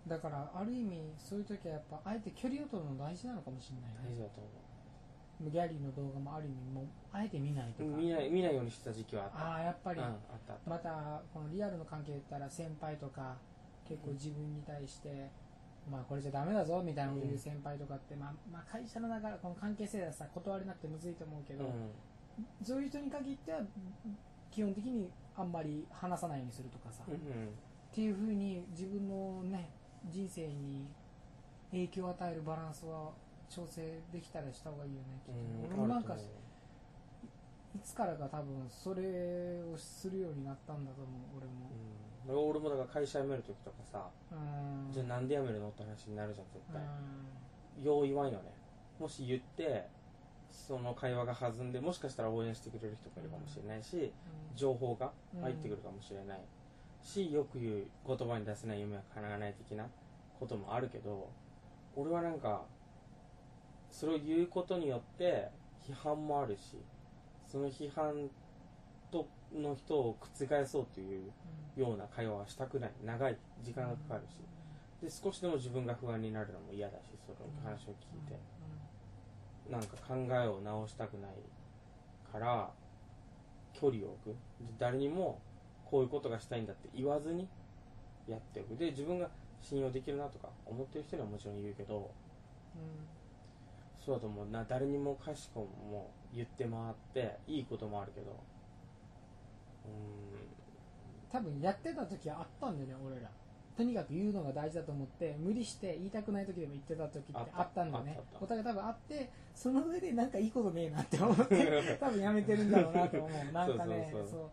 [0.07, 4.15] だからある意味そういう時はやっぱあえて距離を取るの大事なのかもしれないね。
[4.15, 7.91] 大事だと思ギャリーの動画もある意味もうあえて見ないとか。
[7.91, 9.39] う見ない見ないようにしてた時期はあった。
[9.39, 10.15] ああやっぱり、うん、あっ
[10.47, 10.55] た。
[10.65, 13.37] またこのリアルの関係で言ったら先輩とか
[13.89, 15.31] 結構自分に対して、
[15.91, 21.73] まあこれじゃダメだぞみたいなこと言う先輩とかって、まあ、まあ会社の中この関係性でさ断れなくてむずいと思うけど、うん。
[22.63, 23.61] そういう人に限っては
[24.51, 27.19] 基本的にあんまり話さないようにするとかさ、っうん。
[27.93, 29.71] ていうふうに自分のね
[30.07, 30.87] 人生に
[31.71, 33.11] 影響を与えるバランスは
[33.49, 35.33] 調整できたらした方がいいよねきっと。
[35.33, 41.71] ね、うん俺もなんかいつからか多分それをするようになったんだと思う俺も
[42.35, 44.35] 俺もだから会社辞める時とかさ、う
[44.91, 44.93] ん。
[44.93, 46.83] じゃあなんで辞めるのって話になるじゃん絶対、
[47.83, 48.53] 用意はいよね。
[48.99, 49.87] もし言って
[50.51, 54.13] その会話が弾んでもしかしたら応援してくれる人がいるかもしれないし
[54.57, 56.41] 情報が入ってくるかもしれない。
[57.03, 59.87] しよく言う言葉に出せない夢は叶わない的な
[60.39, 61.31] こともあるけど
[61.97, 62.63] 俺はなんか
[63.91, 65.49] それを言うことによって
[65.89, 66.77] 批判もあるし
[67.47, 68.31] その批判と
[69.55, 71.33] の人を覆そうという
[71.77, 72.93] ような会話はしたくない。
[73.05, 74.37] 長い時間がかかるし。
[75.03, 78.39] で少しでも自分が不安になるのも嫌だしその話を聞いて。
[79.71, 81.33] なんか考えを直したくない
[82.33, 82.71] から
[83.75, 84.33] 距離を置く。
[84.33, 85.41] で誰にも
[85.85, 87.49] こういうことがしたいんだって言わずに
[88.27, 88.77] やっておく。
[88.77, 89.29] で自分が
[89.61, 92.11] 信用できるなとか思ってる人にはもちろん言うけど
[94.05, 94.47] そうだと思う。
[94.47, 98.35] な誰にもかしこも言って回っていいこともあるけどう
[101.31, 103.29] 多分やってた時はあったんだよね俺ら。
[103.77, 107.85] とにかく言うのが大事だと思って無理して言いたくない時でも言ってた時ってあった。
[107.85, 108.19] んだよね。
[108.41, 113.53] お互い多分あってその上でなんかいいことねえなって思って 多分やめてるんだろうなと思う。
[113.53, 114.51] なんかねそう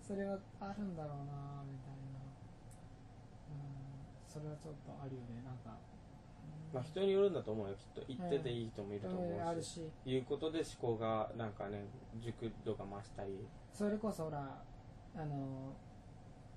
[0.00, 2.22] それはあるんだろうなみたいな。
[3.50, 4.28] うん。
[4.28, 5.70] それはちょっとあるよねなんか。
[5.70, 5.87] ん
[6.72, 7.74] まあ人によるんだと思うよ。
[7.74, 9.56] きっと言ってていい人もいると思うし。
[9.56, 9.90] るし。
[10.04, 11.86] 言うことで思考がなんかね
[12.20, 13.46] 熟度が増したり。
[13.72, 14.62] それこそほら
[15.16, 15.72] あの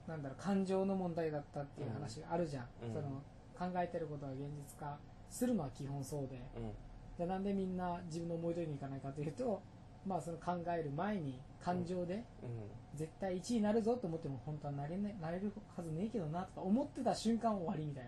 [0.08, 2.94] なんだろう感情の問題だったっていう話があるじゃん、うん。
[2.94, 3.22] その
[3.58, 4.98] 考えてることが現実化
[5.30, 6.42] するのは基本そうで。
[6.56, 6.72] うん。
[7.18, 9.62] じゃあなんでみんな自分の思い通りにいかないかというと
[10.06, 18.04] まあその考える前に感情でう絶対1位になるぞと思っても本当はなれ,、ね、なれるはずねえけどなとか思ってた瞬間終わりみたい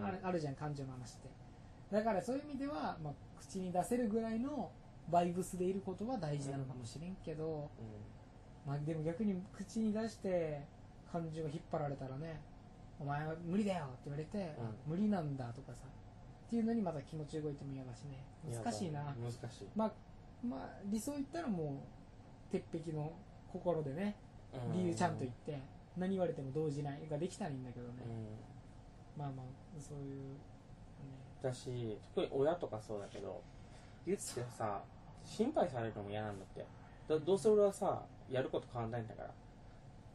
[0.00, 1.28] な、あるあるじゃん感情の話って。
[1.90, 4.70] だからそういう意味では、まあ、口に出せるぐらいの
[5.10, 7.70] バイブスでいることは大事なのかもしれんけど、
[8.66, 10.62] まあ、でも逆に口に出して
[11.12, 12.40] 感情が引っ張られたらね
[12.98, 15.86] お前は無理だよって言われて、無理なんだとかさ
[16.46, 18.24] っていうのにまた気持ち動いても嫌だしね。
[18.50, 19.14] 難しいな。
[19.20, 19.68] 難しい。
[19.74, 19.92] まあ
[20.44, 21.82] まあ理想言ったらも
[22.50, 23.12] う鉄壁の
[23.52, 24.16] 心でね
[24.52, 24.78] うん。
[24.78, 25.58] 理由ちゃんと言って
[25.96, 27.94] 何言われても動じないができたらいいんだけどね、
[29.16, 29.20] うん。
[29.20, 29.46] まあまあ
[29.80, 30.38] そういう、ね、
[31.42, 33.42] だし特に親とかそうだけど
[34.06, 34.24] 言って
[34.56, 34.82] さ
[35.24, 36.64] 心配されるのも嫌なんだって。
[37.08, 39.30] だどうせ俺はさやること変わんないんだから。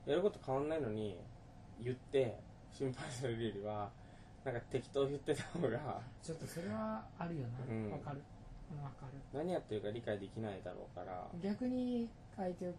[0.05, 1.17] やること変わんないのに
[1.81, 2.39] 言って
[2.71, 3.89] 心配されるよりは
[4.43, 6.01] なんか適当言ってた方が。
[6.23, 7.89] ちょっとそれはあるようん。
[7.89, 8.17] なわ、かる。
[8.17, 8.38] うん
[8.77, 9.19] わかる。
[9.34, 11.27] 何やってるか理解できないだろうから。
[11.41, 12.73] 逆に相手を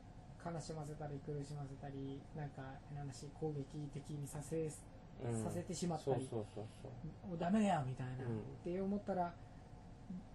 [0.45, 5.45] 悲しませたり苦しませたりなんか変な話攻撃的にさせ,、うん。
[5.45, 6.27] させてしまったり。
[6.31, 6.93] そうそうそう
[7.29, 7.39] そう。
[7.39, 8.39] ダメだよみたいな、うん。
[8.39, 9.33] って思ったら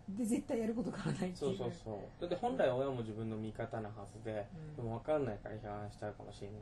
[0.09, 1.57] で絶対やること変わらないっていう。
[1.57, 2.21] そうそうそう。
[2.21, 4.75] だって本来親も自分の味方なはずで、うん。
[4.75, 6.59] でも分かんないから批判しちゃうかもしれない。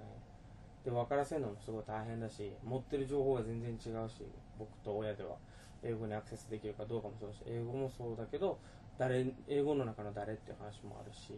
[0.84, 4.28] で分からせるのもすごい大変だし持ってる情報が全然違うし
[4.60, 5.38] 僕と親では
[5.82, 8.60] 英語にアクセスできるかどうかもそうだし英語もそうだけど
[8.98, 11.34] 誰英語の中の誰っていう話もあるし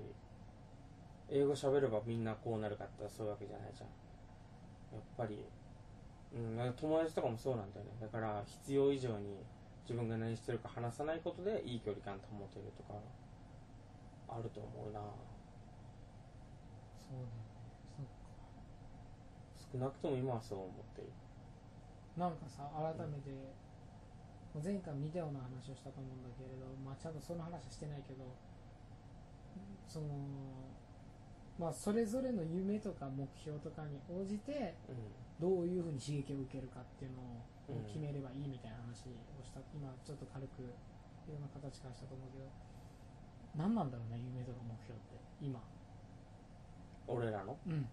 [1.30, 3.90] 英語喋ればみんなこうなるかってそういうわけじゃないじゃん。
[4.94, 5.44] やっぱり、
[6.34, 7.92] うん、友達とかもそうなんだよね。
[8.00, 9.44] だから必要以上に
[9.84, 13.00] 自分が何してるか話さないことでいい距離感保てるとか
[14.30, 15.00] あると思うな。
[17.02, 17.32] そうだよね。
[17.98, 19.80] そっか。
[19.80, 21.08] 少なくとも今はそう思ってる。
[22.18, 23.32] なんかさ改めて、
[24.64, 28.24] 前回似たような話をしたと思うんだけれど、まあ、ちゃんとその話はしてないけど
[29.88, 30.08] その
[31.60, 34.98] まあそれぞれの夢とか目標とかに応じてうん。
[35.36, 37.84] どういうふうに刺激を受けるかっていうのをうん。
[37.88, 40.72] 決めればいいみたいな話をした、今ちょっと軽くい
[41.28, 42.48] ろんな形からしたと思うけど
[43.56, 45.60] 何なんだろうね夢とか目標って今。
[47.08, 47.58] 俺らの？
[47.68, 47.88] うん。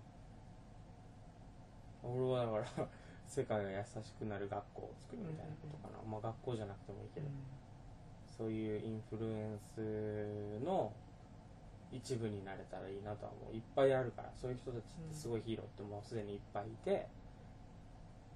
[2.02, 2.88] 俺はだから
[3.32, 7.26] 世界が優しくなる学校を作るみたいなことかな、まあ学校じゃなくてもいいけど、
[8.36, 10.92] そういうインフルエンスの
[11.90, 13.56] 一部になれたらいいなとは思う。
[13.56, 14.30] いっぱいあるから。
[14.36, 17.08] そういう人たちってすごいヒーローってもうすでにいっぱいいて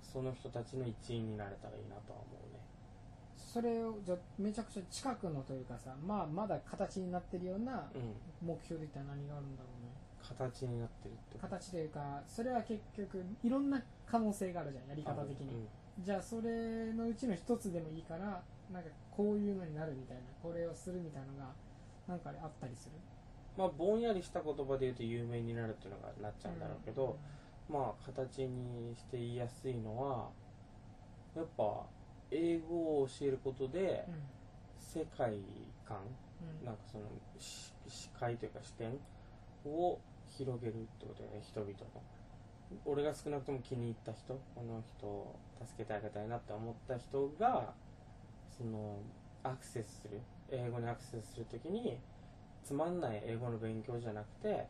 [0.01, 2.61] その人たちの一員になれたらいいなとは思うね。
[3.37, 8.17] それをじゃあめちゃくちゃ近くのというかさ、まあ、まだ形になってるようなうん。
[8.47, 9.93] 目標でいったら何があるんだろうね
[10.29, 15.67] 形になってるって形というかそれは結局いろんな可能性があるじゃんやり方的に、
[16.03, 21.55] じゃあそれのうちの一つでもいいからなんかこういうのになるみたいなこれをするみたいなのが
[22.09, 22.93] なんかあったりする？
[23.57, 27.17] まあぼんやりした言葉で言うと有名になるっていうのがなっちゃうんだろうけど、
[27.71, 30.29] まあ形にして言いやすいのは
[31.35, 31.87] やっぱ
[32.31, 34.15] 英語を教えることでうん。
[34.79, 35.41] 世界
[35.85, 35.99] 観
[36.63, 36.67] うん。
[36.67, 37.05] なんかその
[37.39, 38.99] し視界というか視点
[39.65, 39.99] を
[40.37, 41.77] 広げるってことだよね人々の
[42.85, 47.73] 俺が少なくとも気に入った人この人を助けてあげたいなって思った人が
[48.57, 48.99] その
[49.43, 50.21] アクセスする
[50.51, 51.99] 英語にアクセスするときに
[52.65, 54.67] つまんない英語の勉強じゃなくて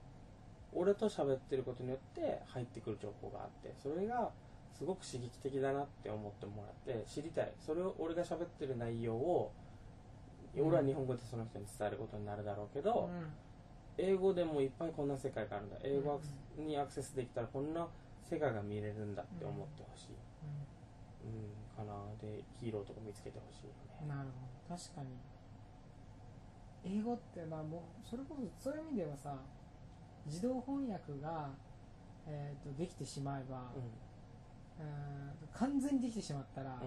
[0.73, 4.31] 俺と喋ってることによって入ってくる情報があってそれが
[4.77, 7.53] すごく刺激的だなって思ってもらって知りたい。
[7.65, 9.53] それを俺が喋ってる内容を
[10.55, 13.09] 俺は日本語でその人に伝えることになるだろうけど、
[13.99, 15.77] 英語でもいっぱいこんな世界があるんだ。
[15.83, 16.21] 英語
[16.57, 17.87] にアクセスできたらこんな
[18.29, 20.13] 世界が見れるんだって思ってほしい、
[21.25, 21.95] うん、かな。
[22.21, 24.09] でヒーローとか見つけてほしいよね。
[24.09, 24.29] なる
[24.69, 25.09] ほど確かに。
[26.85, 29.37] 英語ってまあもうそれこそそういう意味ではさ
[30.27, 31.51] 自動翻訳が、
[32.27, 34.07] えー、とできてしまえば、ううん
[35.55, 36.79] 完全にできてしまったら、ん、うん、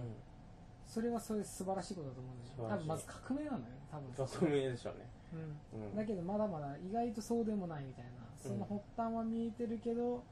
[0.86, 4.28] それはそれで素晴らしいことだと思うんですよ多分まず革命なのよ多分。
[4.40, 5.92] 革命でしょうねうん。
[5.92, 8.12] うんだけどまだまだ意外とそうでもないみたいな。
[8.38, 10.24] その発端は見えてるけど、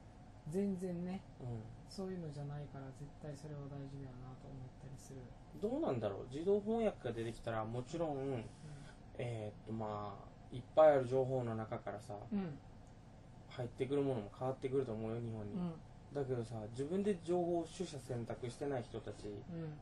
[0.50, 1.48] 全然ねうん。
[1.90, 5.20] そういうのじゃないから絶対それは大事だよなと思ったりする、
[5.62, 6.34] どうなんだろう。
[6.34, 8.44] 自動翻訳が出てきたらもちろん
[9.18, 12.40] えーっとまあいっぱいある情報の中からさうん。
[12.40, 12.60] うん
[13.50, 15.72] 入ってくるものも変わってくると思うよ日本に、うん。
[16.14, 19.26] だけどさ自分で情報を取捨選択してない人たち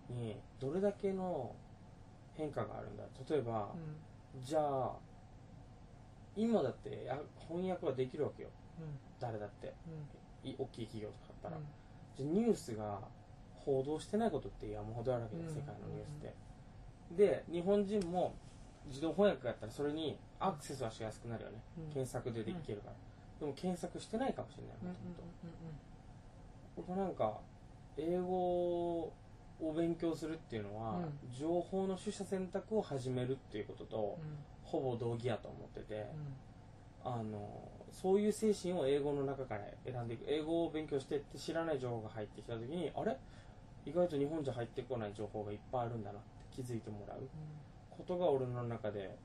[0.10, 0.16] うん。
[0.16, 1.52] にどれだけの
[2.38, 3.04] 変化があるんだ。
[3.30, 3.70] 例えば、
[4.44, 4.92] じゃあ
[6.36, 7.18] 今だってや
[7.48, 8.50] 翻訳はできるわけよ。
[8.80, 8.86] うん。
[9.20, 9.74] 誰だって。
[10.44, 11.64] 大きい企業とかだったら、うん。
[12.16, 13.00] じゃあニュースが
[13.56, 15.50] 報道してないことって山ほどあるわけで、うん。
[15.50, 16.34] 世界のニュースって、
[17.16, 18.36] で日本人も
[18.88, 21.94] 自動翻訳がやったらそれにアクセスはしやすくなるよね、うん。
[21.94, 22.94] 検索でできるから、
[23.40, 25.24] でも検索してないかもしれないうんもともと
[26.76, 27.40] 僕なんか
[27.98, 29.14] 英語
[29.62, 31.34] を勉強するっていうのは、うん。
[31.34, 34.20] 情報の取捨選択を始めるっていうことと、
[34.66, 36.08] ほぼ同義やと思ってて、
[37.04, 43.16] あのそういう精神を英語の中から選んでいく英語を勉強してって知らない情報が入ってきた時にあれ？
[43.86, 47.20] 意外と日本じゃ入ってこない情報がいっぱいあるんだなって気づいてもらう。
[47.92, 49.16] ことが俺の中で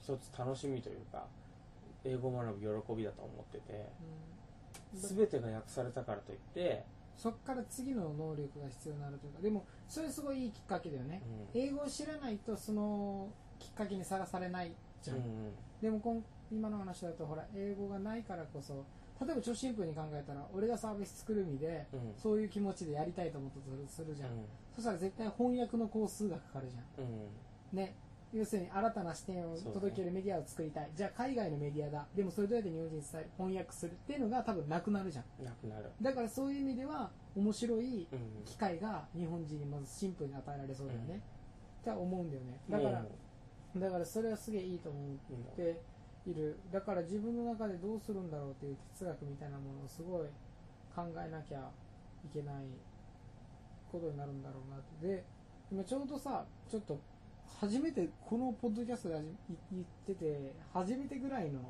[0.00, 1.26] 一つ楽しみというか
[2.04, 3.90] 英語を学ぶ喜びだと思ってて
[4.94, 5.00] うん。
[5.00, 6.84] 全てが訳されたからといって、
[7.16, 11.20] そっから次の能力が必要になるというかでもそれすごいいいきっかけだよね。
[11.54, 11.60] うん。
[11.60, 13.28] 英語を知らないとその
[13.58, 14.72] きっかけにさらされない
[15.04, 15.22] じゃん、うん。
[15.80, 18.84] でも今今の話だとほら英語がないからこそ
[19.24, 22.00] 例えば超シンプルに考えたら俺がサービス作る意味でうん。
[22.16, 24.44] そういう気持ちでやりたいと思ったとするじゃん、うん。
[24.74, 27.04] そしたら絶対翻訳の工数がかかるじゃん。
[27.04, 27.78] うん。
[27.78, 27.94] ね。
[28.32, 32.04] 要するに新たな視点を届けるメディアを作りたい、じゃあ海外のメディアだ。
[32.16, 35.44] でもそれどうやって日本人に伝える翻訳するっていうのが多分なくなるじゃん。
[35.44, 35.84] なくなる。
[36.02, 38.44] だからそういう意味では面白いうん。
[38.44, 41.22] 機会が日本人にまずシンプルに与えられそうだよね、
[41.82, 42.58] って思うんだよね。
[42.68, 43.06] だから、
[43.76, 45.80] だからそれはすげえいいと思って
[46.26, 46.58] いる。
[46.72, 50.28] だから自分の中でどうするんだろうっていう哲学みたいなものをすごい
[50.94, 51.58] 考えなきゃ
[52.24, 52.54] いけない
[53.90, 55.06] ことになるんだろうなって。
[55.06, 55.24] で
[55.72, 57.00] 今ちょうどさちょっと
[57.60, 59.14] 初めてこのポッドキャストで
[59.72, 61.60] 言ってて初めてぐらいの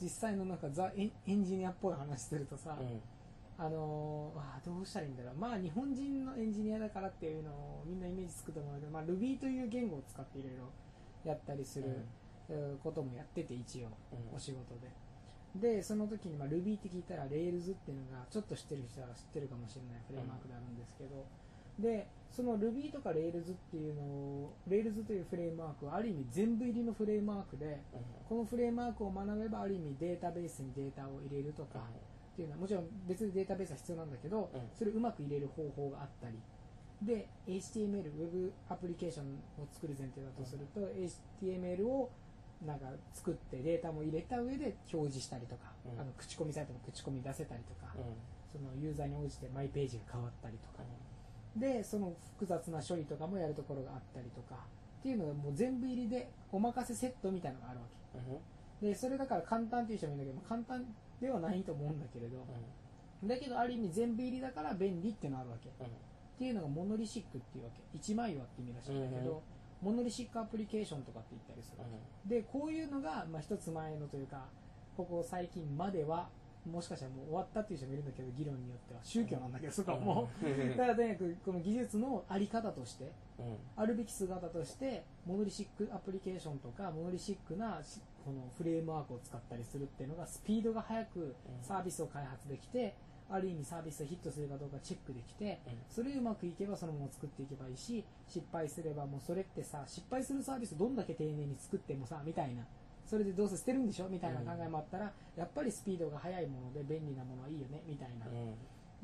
[0.00, 3.00] 実際のなんかザエンジニアっぽい話するとさ、うん。
[3.56, 5.34] あのーあーどうしたらいいんだろう。
[5.36, 10.70] まあ日本人のエンジニアだからっていうのをみんなイメージつくと思うけど、まあ、Ruby という言語を使っていろいろ
[11.24, 11.86] やったりする、
[12.48, 14.36] えーこともやってて一応うん。
[14.36, 14.90] お仕事で。
[15.54, 20.02] でその時に、まあ、Ruby って聞いたら Rails っていうのがちょっと知ってる人は知ってるかもしれない。
[20.08, 21.24] フレームワークであるんですけど、
[21.78, 27.80] でその Ruby とか Rails っていうのを Rails というフレームワークはある意味全部入りのフレームワークで
[28.28, 31.78] このフレームワークを学べばある意味データベースにデータを入れるとか、
[32.34, 34.60] っていうのはもちろん別にデータベースは必要なんだけど、うん。
[34.76, 36.34] それをうまく入れる方法があったり。
[37.02, 39.26] で HTML ウェブアプリケーション
[39.62, 40.80] を作る前提だとすると、
[41.40, 42.10] HTML を
[42.66, 46.00] なんか作ってデータも入れた上で表示したりとか、うん。
[46.00, 48.02] あの口コミサイトの口コミ出せたりとか、うん。
[48.50, 50.82] そのユーザーに応じてマイページが変わったりとか、
[51.56, 54.56] でその複雑な処理とかもやるところがあったりとか
[55.00, 58.04] っていうのがもう全部入りでお任せセットみたいなのがあるわけ。
[58.86, 60.84] でそれだから簡単っていう人もいるんだけど簡単
[61.20, 62.44] ではないと思うんだけれど、
[63.24, 65.68] だけどある意味全部入りだから便利ってのがあるわけ。
[65.68, 65.72] っ
[66.36, 67.82] ていうのがモノリシックっていうわけ。
[67.96, 69.42] 一枚岩って意味らしいんだけど、
[69.80, 71.86] モノリシックアプリケーションとかって言ったりするわ
[72.24, 72.34] け。
[72.34, 74.46] でこういうのが、まあ、一つ前のというか
[74.96, 76.28] ここ最近までは
[76.70, 79.00] もしかしたらもう終わったっていう人もいるんだけど議論によっては。
[79.02, 80.44] 宗教なんだけどそこはもう。
[80.76, 83.12] だからとにかくこの技術のあり方として
[83.76, 92.96] あるべき姿としてモノリシックアプリケーションとかモノリシックなしこのフレームワークを使ったりするっていうのがスピードが速くサービスを開発できて
[93.30, 102.62] ある意味サービスがヒットするかどうかチェックできてそれうまくいけばそのまま作っていけばいいし失敗すればもうそれってさ失敗するサービスどんだけ丁寧に作ってもさみたいな。
[103.06, 104.08] それでどうせ捨てるんでしょ？
[104.08, 108.28] みたいな考えもあったら、やっぱりスピードが速いもので便利なものはいいよねみたいな、っ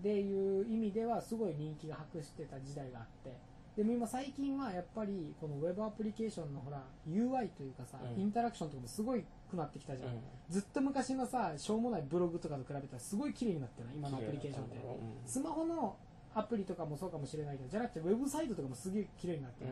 [0.02, 3.36] ていう意味ではすごい人気が博してた時代があって
[3.80, 8.20] でも今最近はやっぱりこのウェブアプリケーションのほら UI というかさ、うん。
[8.20, 10.12] インタラクションとかもすごいくなってきたじゃん、う
[10.50, 15.32] ずっと昔のさしょうもないブログとかと比べたらすごい綺麗になってるな今のアプリケーションって綺麗だったん。
[15.32, 15.96] スマホの
[16.34, 19.70] アプリとかもそうかもしれないけどじゃなくてウェブサイトとかもすげえ綺麗になってる、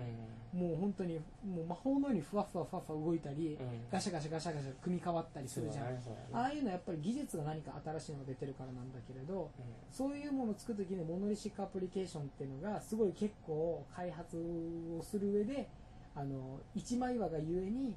[0.52, 3.66] もう本当にもう魔法のようにふわふわふわふわ動いたり、うん。
[3.66, 9.64] うんガシャガシャガシャガシャ組み変わったりするじゃん、ねああいうのはやっぱり技術が何か新しいのが出てるからなんだけれどうん。
[9.90, 15.68] そういうものを作るときにモノリシックアプリケーションっていうのがすごい結構開発をする上で
[16.14, 17.94] あの一枚岩がゆえに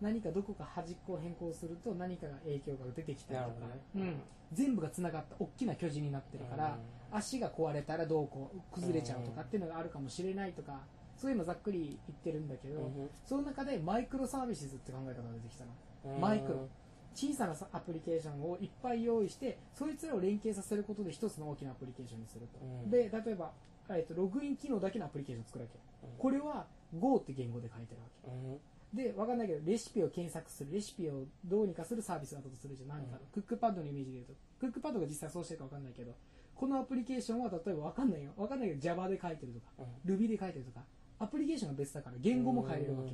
[0.00, 3.80] 何かどこか端っこを変更すると何かが影響が出てきたりとか、ね。
[3.96, 6.78] うん、全部がつながった大きな巨人になってるから、
[7.12, 10.80] 足が壊れたらどうこう崩れちゃうとかっていうのがあるかもしれないとか
[11.20, 13.10] そういうのざっくり言ってるんだけど、うん。
[13.26, 16.14] その中でマイクロサービスって考え方が出てきたの。
[16.14, 16.20] うん。
[16.20, 16.66] マイクロ。
[17.14, 22.90] 小さなさアプリケーションをいっぱい用意してそいつらを連携させることで一つの大きなアプリケーションにすると、うん。
[22.90, 23.52] で例えば、
[23.90, 26.16] えっとログイン機能だけのアプリケーションを作るわけ、うん。
[26.16, 26.66] これは
[26.98, 28.56] Go って言語で書いてるわうん。
[28.56, 28.60] け
[28.92, 32.88] でわかんないけどレシピを検索するレシピをどうにかするサービスだとするじゃん。
[32.88, 34.34] 何かの、クックパッドのイメージで言うと。
[34.58, 36.12] クックパッドが実際そうしてるかわかんないけど
[36.54, 38.32] このアプリケーションは例えばわかんないよ。
[38.36, 39.66] わかんないけど Java で書いてるとか
[40.06, 40.14] うん。
[40.14, 40.80] Ruby で書いてるとか
[41.18, 43.10] アプリケーションが別だから言語も変えれるわけ。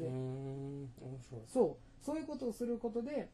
[0.00, 0.08] で
[1.46, 2.04] そう。
[2.04, 3.28] そういうことをすることで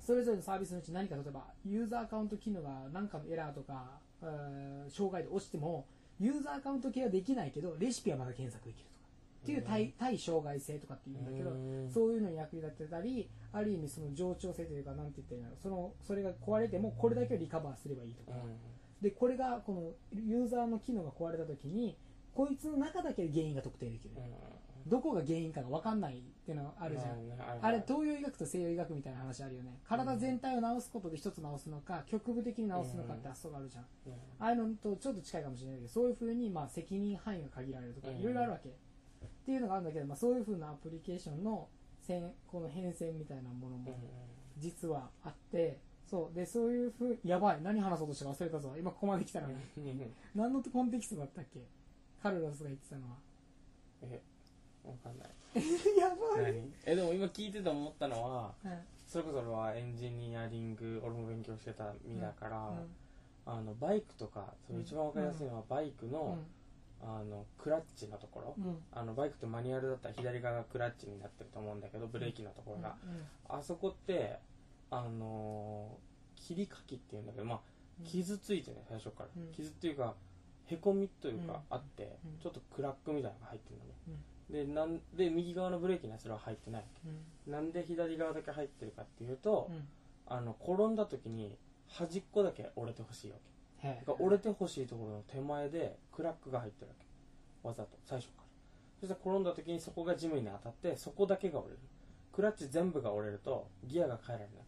[0.00, 5.86] それぞれのサービスのうち何か例えばユーザーアカウント機能が何かのエラーとか、えー障害で落ちても
[6.18, 8.90] ユーザーアカウント系はできないけどレシピはまだ検索できると。
[8.92, 8.97] か
[9.42, 15.58] っていう対対障害性とかっていうんだけどうんそういうのに役立てたりある意味その冗長性というかなんて言ったらいいんだろう。
[15.62, 18.36] そのそれが壊れてもこれだけをリカバーすればいいとか、
[19.00, 21.96] でこれがこのユーザーの機能が壊れた時に
[22.34, 24.14] こいつの中だけで原因が特定できる、
[24.86, 29.78] どこが原因かが分かんないっていうのがあるじゃん、あれ東洋医学と西洋医学みたいな話あるよね。
[29.84, 38.16] 体全体を治すことで一つ治すのか局部的に治すのかって発想があるじゃん、ああいうのとちょっと近いかもしれないけどそういうふうにまあ責任範囲が限られるとかうん。
[38.18, 38.74] いろいろあるわけ、
[39.48, 41.66] っていうのがあるんだけど、まあ、そういうふうなアプリケーションの
[42.02, 43.98] 線この変遷みたいなものも
[44.58, 46.36] 実はあってそう。
[46.36, 47.62] でそういうふうやばい。
[47.62, 48.74] 何話そうとしたか忘れたぞ。
[48.78, 49.54] 今ここまで来たのに。
[50.34, 51.60] 何のコンテキストだったっけ？
[52.22, 53.16] カルロスが言ってたのは。
[54.02, 54.20] え
[54.84, 55.28] わかんない。
[55.98, 56.72] やばい、何？
[56.84, 62.86] えでも今聞いてて思ったのはうんそれこそ俺はエンジニアリング俺も勉強してた身だから、うん。
[63.46, 66.57] あのバイクとかそれ一番わかりやすいのはバイクの,、う
[67.00, 68.78] あのクラッチのところ、んうん。
[68.92, 72.96] あのバイクってマニュアルだったら左側がクラッチになってると思うんだけどブレーキのところが、
[73.48, 74.38] あそこって
[74.90, 76.08] あのー
[76.40, 77.60] 切りかきっていうんだけどまあ
[78.00, 78.06] うん。
[78.06, 79.52] 傷ついてね最初から、うん。
[79.52, 80.14] 傷っていうか
[80.66, 81.60] へこみというかうん。
[81.70, 82.38] あって、うん。
[82.40, 86.82] ちょっとクラックみたいなのが入ってるのね、でなんで右側のブレーキのやつらは入ってない。
[86.82, 87.18] わうん。
[87.44, 89.86] けなんで左側だけ入ってるかっていうと、うん。
[90.26, 91.56] あの転んだ時に
[91.88, 93.42] 端っこだけ折れてほしいわけ
[93.78, 97.06] へえだから折れてほしいところの手前でクラックが入ってるわけ。
[97.68, 97.98] わざと。
[98.04, 98.44] 最初から。
[99.00, 101.78] そして転んだ時にそこが地面に当たってそこだけが折れる。
[102.32, 104.64] クラッチ全部が折れるとギアが変えられなくなる。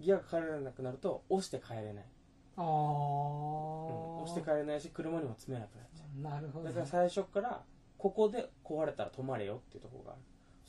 [0.00, 2.04] ギアが変えられなくなると押して帰れない、
[2.56, 4.22] ああ、うん。
[4.22, 7.62] 押して帰れないし車にも詰めなくなっちゃなるほどうだから最初から
[7.98, 10.20] ここで壊れたら止まれよっていうところがある。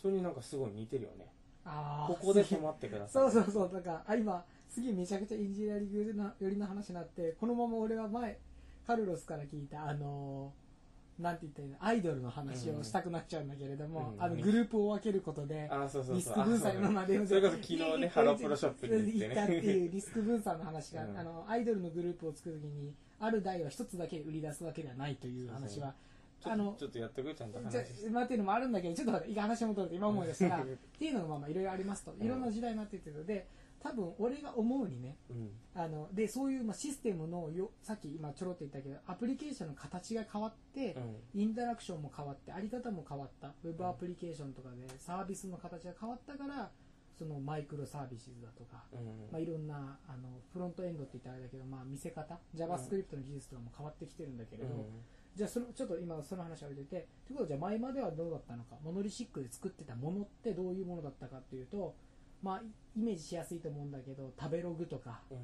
[0.02, 1.32] それになんかすごい似てるよね。
[1.66, 2.14] あー。
[2.14, 3.72] ここで止まってくださ そいうそうそう。
[3.74, 8.40] だからあ今すげえめちゃくちゃエンジニアリングな寄りの話になってこのまま俺は前
[8.88, 10.64] カルロスから聞いたあのー
[11.22, 21.18] なんて言ったらいいのアイドルの話をしたくなっちゃうんだけれども、うんあのグループを分けることで、あそうそうリスク分散のまでそれこそ昨日ねハロプロショップに行って行ったってねいうリスク分散の話が、うん。
[21.20, 25.94] あのアイドルのグループを作るときにある台は一つだけ売り出すわけではないという話は
[26.44, 28.10] ちょあのちょっとやってくれちゃんと話して。
[28.10, 30.64] まあっていうのもあるんだけどちょっと話戻ると今思い出したら。
[30.64, 32.16] っていうのがまあまあいろいろありますと。
[32.20, 33.46] いろんな時代になっていってるので
[33.84, 35.50] 多分俺が思うにねうん。
[35.76, 40.96] あのでそういうまあシステムのよさっき今ちょろっと言ったけどアプリケーションの形が変わって、
[41.36, 43.54] インタラクションも変わってあり方も変わった。
[43.64, 46.72] ウェブアプリケーションとかでサービスの形が変わったから
[47.18, 49.32] そのマイクロサービスだとか、うん。
[49.32, 52.40] まあ、いろんなあのフロントエンドって言ったらあれだけど、まあ、見せ方。
[52.56, 54.70] JavaScript の技術とかも変わってきてるんだけれど、
[55.36, 58.78] じゃあそのちょっと今その話は置いててということはじゃあ前まではどうだったのか。
[58.84, 61.96] モノリシックで作ってたものってどういうものだったかっていうと
[62.44, 62.62] まあ
[62.96, 65.38] イメージしやすいと思うんだけど食べログとかうん。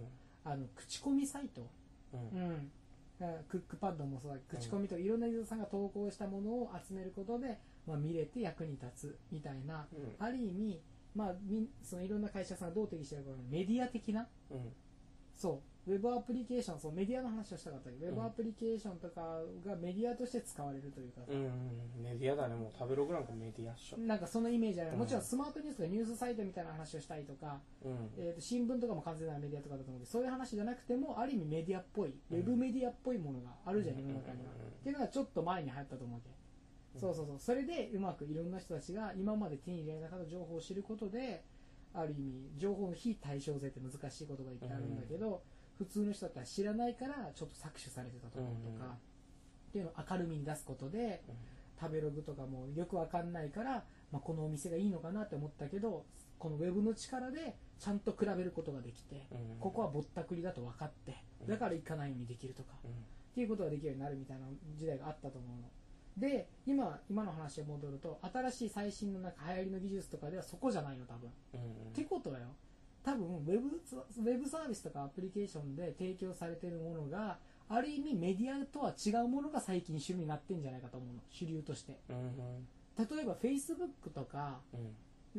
[0.44, 1.70] あの口コミサイト。
[2.14, 2.72] うん。
[3.50, 10.16] クックパッドもそうだ口コミとかいろんなユーザーさんが投稿したものを集めることで、まあ、見れて役に立つみたいなうん。
[10.26, 10.82] ある意味、
[11.16, 14.74] まあ、みんそのいろんな会社さんがどう定義してるかメディア的なうん。
[15.36, 22.04] そうウェブアプリケーションそうメディアの話をしたかったけど、ウェブアプリケーションとかがメディアとして使われるというかさ、うん。
[22.04, 23.98] メディアだねもう食べログなんかメディアっしょ。
[23.98, 25.00] なんかそのイメージある、うん。
[25.00, 28.10] もちろんスマートニュースとかニュースサイトみたいな話をしたいとか、うん。
[28.18, 32.40] えー、と新聞とかも完全なメディアとかだと思うけどそういう話じゃなくてもある意味メディアっぽいウうん。
[32.40, 36.30] ェブメディアっぽいものがあるじゃん、世の中には、うんっていうのがちょっと前に流行ったと思うわけ、
[36.96, 37.02] うん。
[37.02, 37.40] そうそうそう。
[37.40, 41.44] それでうまくいろんな人たちが今まで手に入れなかった情報を知ることで
[41.94, 45.42] ある意味情報の非対称性って難しい言葉がいっぱいあるんだけど、
[45.80, 48.92] 普通の人だったら知らないからちょっと搾取されてたところとか、うん。
[48.92, 48.96] っ
[49.72, 51.24] ていうのを明るみに出すことで
[51.80, 56.06] 食べログとかもよくわかんないから、まあ、このお店がいいのかなって思ったけど
[56.38, 59.60] このウェブの力でちゃんと比べることができて、うん。
[59.60, 62.92] ここはぼったくりだと分かってだから行かないようにできるとか、うん。
[62.92, 62.94] っ
[63.34, 65.70] ていうことができるようになるみたいな時代があったと思うの。
[66.18, 71.60] で今今の話へ戻ると新しい最新のなんか流行りの技術とかではそこじゃないの多分、うん。
[71.62, 72.48] ってことはよ
[73.04, 77.38] 多分ウェブウェブサービスとかアプリケーションで提供されているものが
[77.70, 81.22] ある意味メディアとは違うものが最近主流になってんじゃないかと思うの。
[81.30, 81.98] 主流として。
[82.10, 84.96] うん例えば Facebook とかうん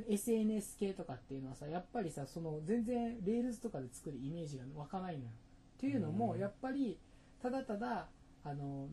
[0.09, 5.31] SNS 系とかっていうのはさやっぱりさその全然 Rails とかで作るイメージが湧かないのよ。
[5.77, 6.41] っていうのもうん。
[6.41, 6.99] やっぱり
[7.43, 8.09] ただただ
[8.45, 8.89] あの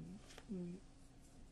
[0.52, 0.80] うん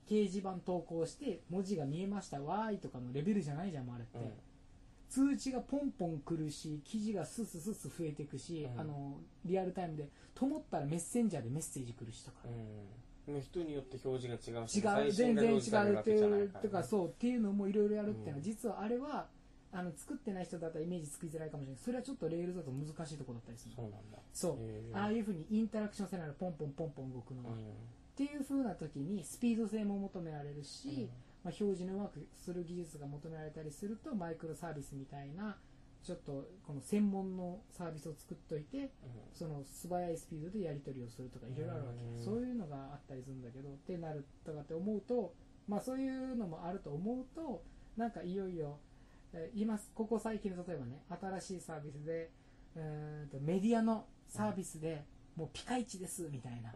[0.07, 4.33] 掲示板投稿して文字が見えましたわーいとかのレベルじゃないじゃんもうあれって、うん
[5.09, 8.79] 通知がポンポン来るし記事がスススス増えていくし、うん。
[8.79, 12.37] あのリアルタイムでと思ったらメッセンジャーでメッセージ来るしとか、
[13.27, 13.41] うん。
[13.41, 19.27] 人によって表示が違うし違う全然違うっていうといかそうっていうのもいろいろやるっていうのは、うん実はあれは
[19.71, 21.81] あの作ってない人だったらイメージつきづらいかもしれない。
[21.83, 24.17] それはちょっとレールだと難しいところだったりするそうなんだ。
[24.31, 24.57] そう。
[24.97, 27.63] ああいうふうにインタラクションせないでポンポンポンポン動くのは、っうん。
[28.15, 31.09] ていうふうな時にスピード性も求められるし、
[31.45, 35.55] まあ、表示のうまくする技術が求められたりするとマイクロサービスみたいな
[36.03, 38.91] ちょっとこの専門のサービスを作っといて
[39.33, 42.03] その素早いスピードでやり取りをするとかいろいろあるわけ。
[42.03, 42.23] うん。
[42.23, 45.33] そういうのがあったりするんだけどってなるとかって思うと
[45.67, 47.63] まあそういうのもあると思うと
[47.95, 48.79] なんかいよいよ
[49.33, 51.01] えー今ここ最近の例えばね
[51.39, 52.31] 新しいサービスで
[52.75, 56.73] うーんとメディアのサービスでもうピカイチですみたいな。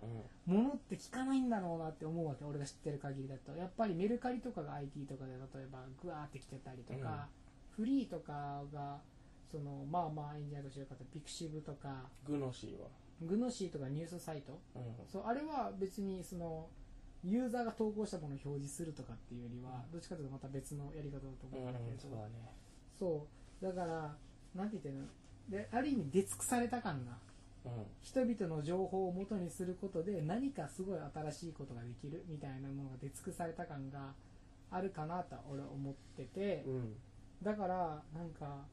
[0.47, 0.55] うん。
[0.55, 3.55] ものって聞かないんだろうなって思うわけ俺が知ってる限りだと。
[3.55, 7.27] やっぱりメルカリとかが IT とかで例えばグワーって来てたりとか、
[7.69, 8.97] フリーとかが
[9.49, 12.03] そのまあまあいいんじゃないかしらかったピクシブとか。
[12.25, 12.87] グノシーは？
[13.21, 14.59] グノシーとかニュースサイト。
[14.75, 14.83] うん。
[15.07, 16.67] そうあれは別にその
[17.23, 22.55] ユーザーが投稿したものを表示するとかっていうよりはどっちかというとまた別のやり方だとうん思うんだけど、そうだね。
[22.97, 23.27] そ
[23.61, 23.65] う。
[23.65, 24.15] だから
[24.55, 25.05] なんて言ってんの？
[25.49, 27.17] である意味出尽くされた感がうん
[28.01, 34.13] 人々の情報を元にすることで何かすごい新しいことができるみたいなものが出尽くされた感が
[34.71, 36.95] あるかなとは俺は思っててうん。
[37.41, 38.65] だからなんか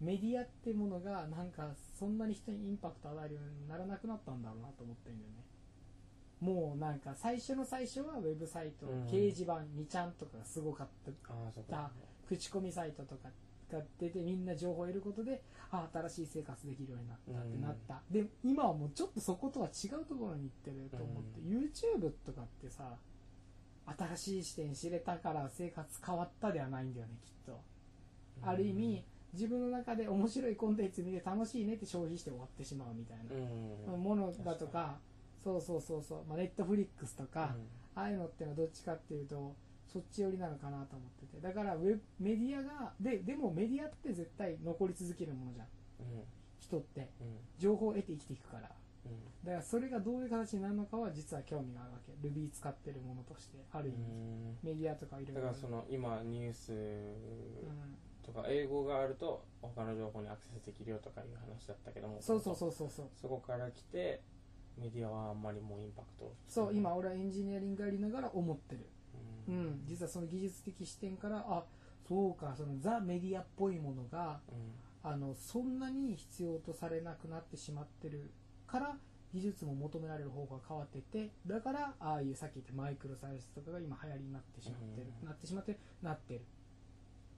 [0.00, 5.44] メディアってものがなんかそんなに人にインパクト与えるようにならなくなったんだろうなと思ってるんだよね。
[6.40, 9.04] もうなんか最初の最初はウェブサイト、うん。
[9.06, 10.88] 掲示板2ちゃんとかがすごかっ
[11.70, 11.90] た。
[12.28, 13.28] 口コミサイトとか
[13.70, 22.96] が出てみんな情報を得ることであ新しい生活できるようになったってなった、で今はもうちょっとそことは違うところに行ってると思って、YouTube とかってさ
[24.16, 27.60] 新しい視点知れたから生活変わったではないんだよねきっと、
[28.42, 34.02] ある意味自分の中で面白いコンテンツ見て楽しいねって消費して終わってしまうみたいな、うん。
[34.02, 34.96] ものだとか
[35.42, 38.00] そうそうそうそう、まあ、ネットフリックスとか、うん。
[38.00, 39.54] ああいうのってのはどっちかっていうと
[39.94, 41.40] そっち寄りなのかなと思ってて。
[41.40, 45.66] だからウェブメディアがででもメディアって絶対残り続けるものじゃん。
[46.00, 46.24] うん
[46.58, 47.10] 人って。
[47.20, 47.36] うん。
[47.58, 48.70] 情報を得て生きていくから。
[49.06, 49.46] うん。
[49.46, 52.12] だからそれがどういう形になるのかは実は興味があるわけ。
[52.26, 53.98] Ruby 使ってるものとしてある意味、
[54.64, 55.42] メディアとかいろいろ。
[55.42, 57.96] だからその今ニュースうん。
[58.24, 62.16] とか英語があると他の情報にアクセスできるよとかいう話だったけども。
[62.20, 63.06] そうそうそうそうそう。
[63.14, 64.22] そこから来て
[64.76, 66.34] メディアはあんまりもうインパクト。
[66.48, 68.86] そう今俺はエンジニアリングやりながら思ってる
[69.48, 69.64] ううん。
[69.82, 71.64] ん実はその技術的視点からあ
[72.06, 74.40] そうかそのザ・メディアっぽいものが
[75.02, 78.30] あのそんなに必要とされなくなってしまってる
[78.66, 78.96] から
[79.32, 85.26] 技術も求められる方向が変わっててだからああいうさっき言ったマイクロサービスとかが今流行りになってしまってる、うん。
[85.26, 86.40] なってしまってるなってる、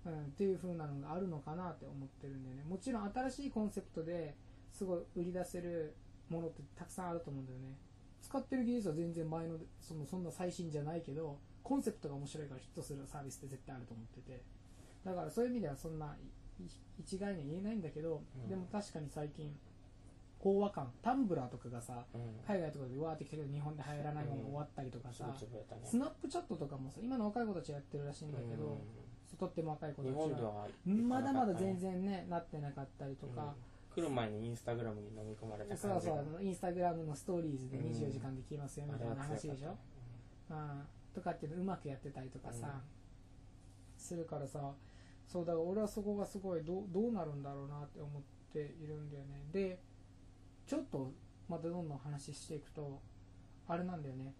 [0.04, 2.64] うん、っていう風なのがあるのかなって思ってるんでね。
[2.68, 4.34] もちろん新しいコンセプトで
[4.70, 5.94] すごい売り出せる
[6.28, 7.76] ものってたくさんあると思うんだよね。
[8.20, 14.41] 使ってる技術は全然前のそのそんな最新じゃないけどコンセプトが面白いからヒットするサービスって絶対あると思ってて。
[15.05, 16.14] だからそういう意味ではそんな
[16.59, 16.64] い
[16.99, 18.49] 一概には言えないんだけど、うん。
[18.49, 19.53] でも確かに最近
[20.45, 22.21] 飽和感タンブラーとかがさうん。
[22.47, 25.83] 海外とかでわーってきたけど日本で流行らないものが終わったりとかさ、すぐ潰れたね。
[25.85, 28.79] スナップチャットとかもさ今の若い子たちやってるらしいんだけど、
[29.39, 33.55] とっても若い子たちははまだまだ全然ねなってなかったりとか、
[33.95, 37.85] 来る前にインスタグラムに飲み込まれたそうそうインスタグラムのストーリーズでうん。
[37.91, 39.77] 24時間できますよみたいな話でしょ、
[40.51, 42.83] あーとかっていうのうまくやってたりとかさ、
[43.97, 44.75] するからさ
[45.27, 49.45] そうだから俺はそこがすごいどうどうなるんだろうなって思っているんだよね。
[49.51, 49.81] で
[50.67, 51.12] ちょっと
[51.49, 53.01] またどんどん話していくと
[53.67, 54.35] あれなんだよね。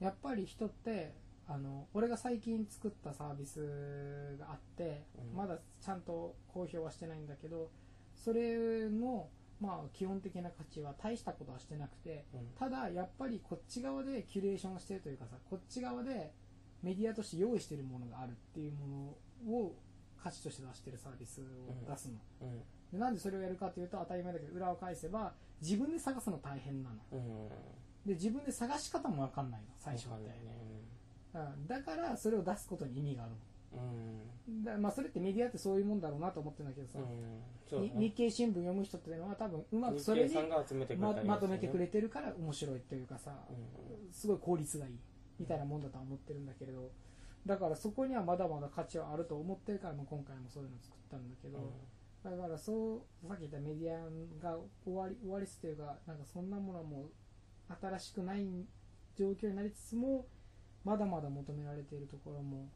[0.00, 1.14] やっぱり人って
[1.46, 5.36] あの俺が最近作ったサービスがあって、うん。
[5.36, 7.70] まだちゃんと公表はしてないんだけど
[8.14, 9.28] それの
[9.60, 12.40] まあ基本的な価値は大したことはしてなくてうん。
[12.58, 16.32] ただやっぱりこっち側でキュレーションしてるというかさこっち側で
[16.82, 19.14] メディアとして用意してるものがあるっていうも
[19.48, 19.74] のを
[20.22, 21.44] 価値として出してるサービスを
[21.90, 22.58] 出すの、うん。
[22.92, 26.96] でなんでそれをやるかっていうと当たり前だけど裏を返せば自分で探すの大変なの。
[27.12, 27.48] うん。
[28.06, 30.58] で自分で探し方も分かんないの最初って、ね。
[31.34, 33.38] うん、だからそれを出すことに意味があるうんの
[34.64, 37.82] だまあそれってメディアってそういうもんだろうなと思ってるんだけどさ、うん。
[37.82, 37.92] ね。
[37.96, 40.42] 日経新聞読む人っていうのは多分うまく日それにま
[41.24, 44.92] まとめてくれれてるから面白いというかさ、うすごい効率がいい
[45.38, 46.90] みたいなもんだとは思ってるんだけれど
[47.46, 51.72] だからそこにはまだまだ価値はあると思ってるからもう今回もそういうのを作ったんだけど、
[52.24, 53.98] だからそうさっき言ったメディア
[54.42, 57.10] が終わり終わりつというかなんかそんなものはも
[57.70, 58.46] う新しくない
[59.16, 60.26] 状況になりつつも
[60.84, 62.68] まだまだ求められているところも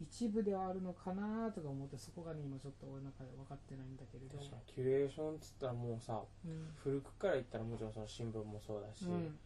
[0.00, 4.38] 一部ではあるのかなとか思ってそこがね今ちょっと俺の中で分かってないんだけれど。
[4.38, 6.74] 確かにキュレーションっつったらもうさうん。
[6.82, 9.36] 古くから言ったらもちろんその新聞もそうだし、うん。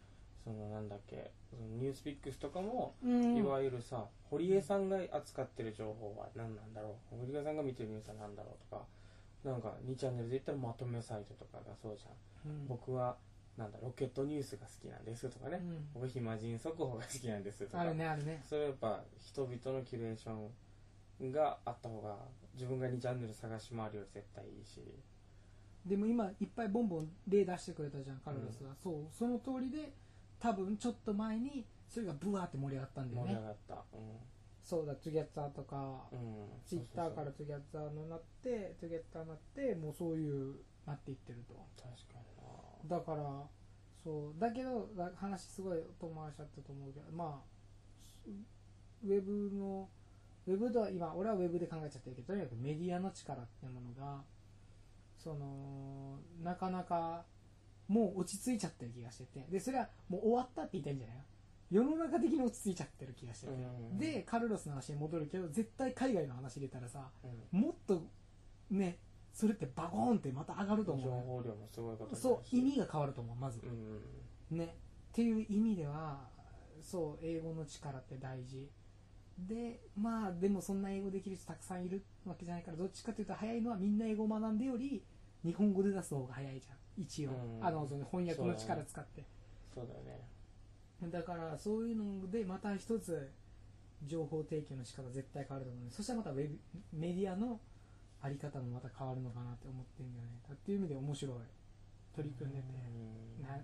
[0.43, 3.35] そのなんだっけそのニュースピックスとかも、うん。
[3.35, 7.17] いわゆるさ堀江さんが扱ってる情報は何なんだろう？
[7.19, 8.83] 堀江さんが見てるニュースは何だろうとか
[9.43, 12.09] なんか2チャンネルで言ったらまとめサイトとかがそうじゃ
[12.49, 12.67] ん。
[12.67, 13.17] 僕は
[13.57, 15.87] なんだロケットニュースが好きなんですとかね、うん。
[15.93, 17.81] 僕暇人速報が好きなんですとか。
[17.81, 18.43] あるねあるね。
[18.47, 22.17] それはやっぱ人々のキュレーションがあった方が
[22.53, 24.81] 自分が2チャンネル探し回るより絶対いいし。
[25.85, 29.93] でも今いっぱいボンボン例出してくれたじゃんカルロスは、そうその通りで
[30.39, 33.33] 多分ちょっと前にそれがブワーって盛り上がったんだよね。
[33.33, 33.85] 盛り上がった。
[34.63, 36.09] そうだトゥギャッターとか。
[36.11, 40.55] うん、うん、ツイッターからトゥギャッツァーになってトゥギャッツァーになってもうそういう
[40.87, 41.53] なっていってると。
[41.77, 42.25] 確かに。
[42.34, 42.34] な
[42.87, 43.43] だから
[44.03, 48.29] そうだけどだ話すごい遠回しちゃったと思うけどまあ
[49.03, 49.89] ウェブの
[50.47, 54.21] ウェブでは今俺はウェブで考えちゃってるけどとにかくメディアの力ってものが
[55.17, 57.23] そのなかなか
[57.87, 61.23] もう落ち着いちゃってる気がしててでそれはもう終わったって言いたいんじゃないの？
[61.71, 63.55] 世の中的に落ち着いちゃってる気がしてて、う
[63.95, 63.97] ん。
[63.97, 67.59] でカルロスの話に戻るけど絶対海外の話入れたらさうん。
[67.59, 68.03] もっと
[68.69, 68.99] ね
[69.35, 71.03] それってバコーンってまた上がると思う。
[71.03, 73.59] 情報量もすごいことそう意味が変わると思うまず。
[73.59, 74.57] う、ん。
[74.57, 74.77] ね。
[75.11, 76.21] っていう意味では
[76.81, 78.71] そう英語の力って大事。
[79.37, 85.03] でまあでもそんな英語できる人たくさんいるわけじゃないからどっちかというと早いのはみんな英語を学んでより
[85.43, 87.01] 日本語で出す方が早いじゃん。
[87.01, 87.65] 一応、うん。
[87.65, 89.25] あのその翻訳の力使って。
[89.73, 90.29] そうだよね。
[91.11, 93.29] だからそういうのでまた一つ
[94.05, 95.91] 情報提供の仕方絶対変わると思う。
[95.91, 96.57] そしたらまたウェブ
[96.93, 97.59] メディアの
[98.25, 100.41] あり方もまた変わるのかなって思ってるんだよね。
[100.51, 101.37] っていう意味で面白い。
[102.15, 102.65] 取り組んでて、
[103.39, 103.45] うん。
[103.45, 103.61] な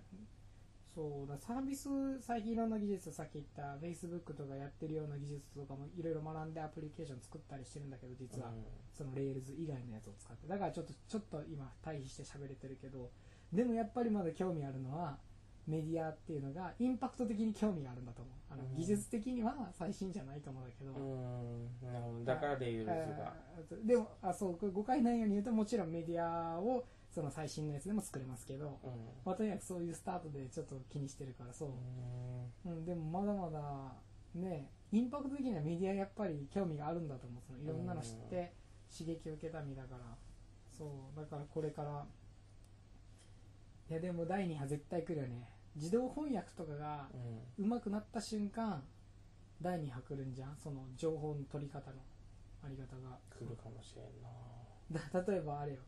[0.93, 1.37] そうだ。
[1.37, 1.89] サービス
[2.21, 8.51] 最近いろんな技術さっき言った Facebook とかやってるような技術とかもいろいろ学んでアプリケーション作ったりしてるんだけど実は、
[8.93, 10.47] その Rails 以外のやつを使って。
[10.47, 13.09] だからちょっとちょっと今対比して喋れてるけど。
[13.53, 15.17] でもやっぱりまだ興味あるのは
[15.67, 18.33] メディアっていうのがインパクト的に興味があるんだと思う。
[18.49, 18.75] あのうん。
[18.75, 22.25] 技術的には最新じゃないと思うんだけど、うるほど。
[22.25, 23.33] だからレイルズが。
[23.83, 28.91] でもあそう誤解ないように言うともちろんメディアをその最新のやつでも作れますけど、うん。
[29.25, 31.69] まあ、とにかくそういうスタートでちょっと気にしてるからそう、
[32.65, 32.77] うん。
[32.77, 33.93] うん、でもまだまだ
[34.33, 37.41] ねインパクト的にはメディアやっぱり興味があるんだと思う。
[37.45, 38.53] そのいろんなの知って
[38.91, 40.17] 刺激を受けた身だから。
[40.71, 42.05] そうだからこれから
[43.91, 45.49] いやでも第2波絶対来るよね。
[45.75, 47.09] 自動翻訳とかが
[47.59, 47.65] うん。
[47.67, 48.81] 上手くなった瞬間
[49.61, 50.55] 第2波来るんじゃん？
[50.55, 51.97] その情報の取り方の
[52.63, 53.17] あり方が。
[53.37, 55.01] 来るかもしれんな。
[55.13, 55.79] だ例えばあれよ。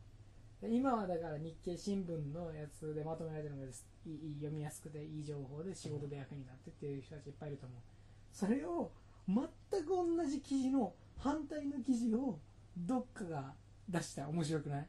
[0.69, 3.87] 今はだから日経新聞のやつでまとめられてるのがです。
[4.05, 7.79] いいいい読みやすくていい情報で仕事で役に立ってっていう人たちいっぱいいると思う。
[8.33, 8.91] それを
[9.29, 9.37] 全
[9.85, 12.37] く同じ記事の反対の記事を
[12.75, 13.53] どっかが
[13.87, 14.87] 出したら面白くない？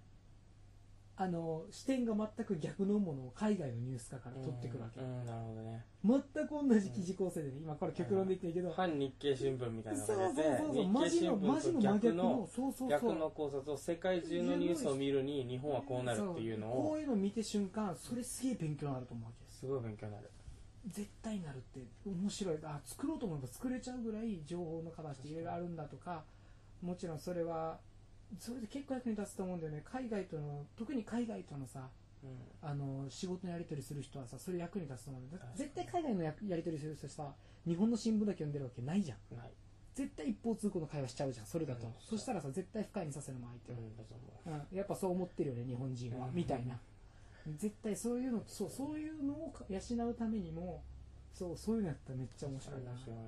[1.17, 5.85] あの視点が全く逆のものを海外のニュース化から取ってくるわけ、うんうんなるほどね。
[6.05, 12.89] 全く同じ記事構成でね今これ極論で言ってるけど、反日経新聞みたいなそうそうそうそうマジのマジ新聞との真逆逆ののそうそうそう。
[12.89, 19.45] 逆の考察を世界中のニュースを見るに日本はこうなるっていうのそうこをういうの見て瞬間それすげえ勉強になると思うわけ。
[19.45, 20.31] ですすごい勉強になる。
[20.91, 22.59] 絶対なるって面白い。
[22.65, 26.25] あ作ろうと思えば作れちゃうぐらい情報の形っていろいろあるんだとか
[26.83, 27.79] もちろんそれは
[28.39, 29.83] それで結構役に立つと思うんだよね。
[29.85, 31.89] 海外との特に海外とのさ
[32.23, 32.69] うん。
[32.69, 35.23] あの仕事のやり取りする人はさそれ役に立つと思う。
[35.23, 37.35] んだよ絶対海外のややり取りする人さ
[37.67, 39.37] 日本の新聞だけ読んでるわけないじゃん。
[39.37, 39.53] ない。
[39.95, 41.93] 絶対一方通行の会話しちゃうじゃんそれだと、うん。
[42.01, 46.35] そしたらさ絶対不快にさせるのも相手を、うんやっぱそう思ってるよね日本人は、うん。
[46.35, 46.79] みたいな。
[47.59, 50.83] 絶対そういうのそうそういうのを養うためにも
[51.35, 52.91] そうそういうのやったらめっちゃ面白いな。
[52.91, 53.23] 面白いな。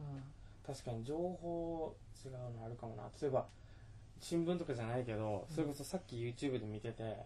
[0.00, 0.22] うん。
[0.66, 1.94] 確かに情報
[2.24, 3.02] 違うのあるかもな。
[3.20, 3.46] 例えば
[4.24, 5.54] 新聞とかじゃないけど、うん。
[5.54, 7.16] それこそさっき YouTube で見てて、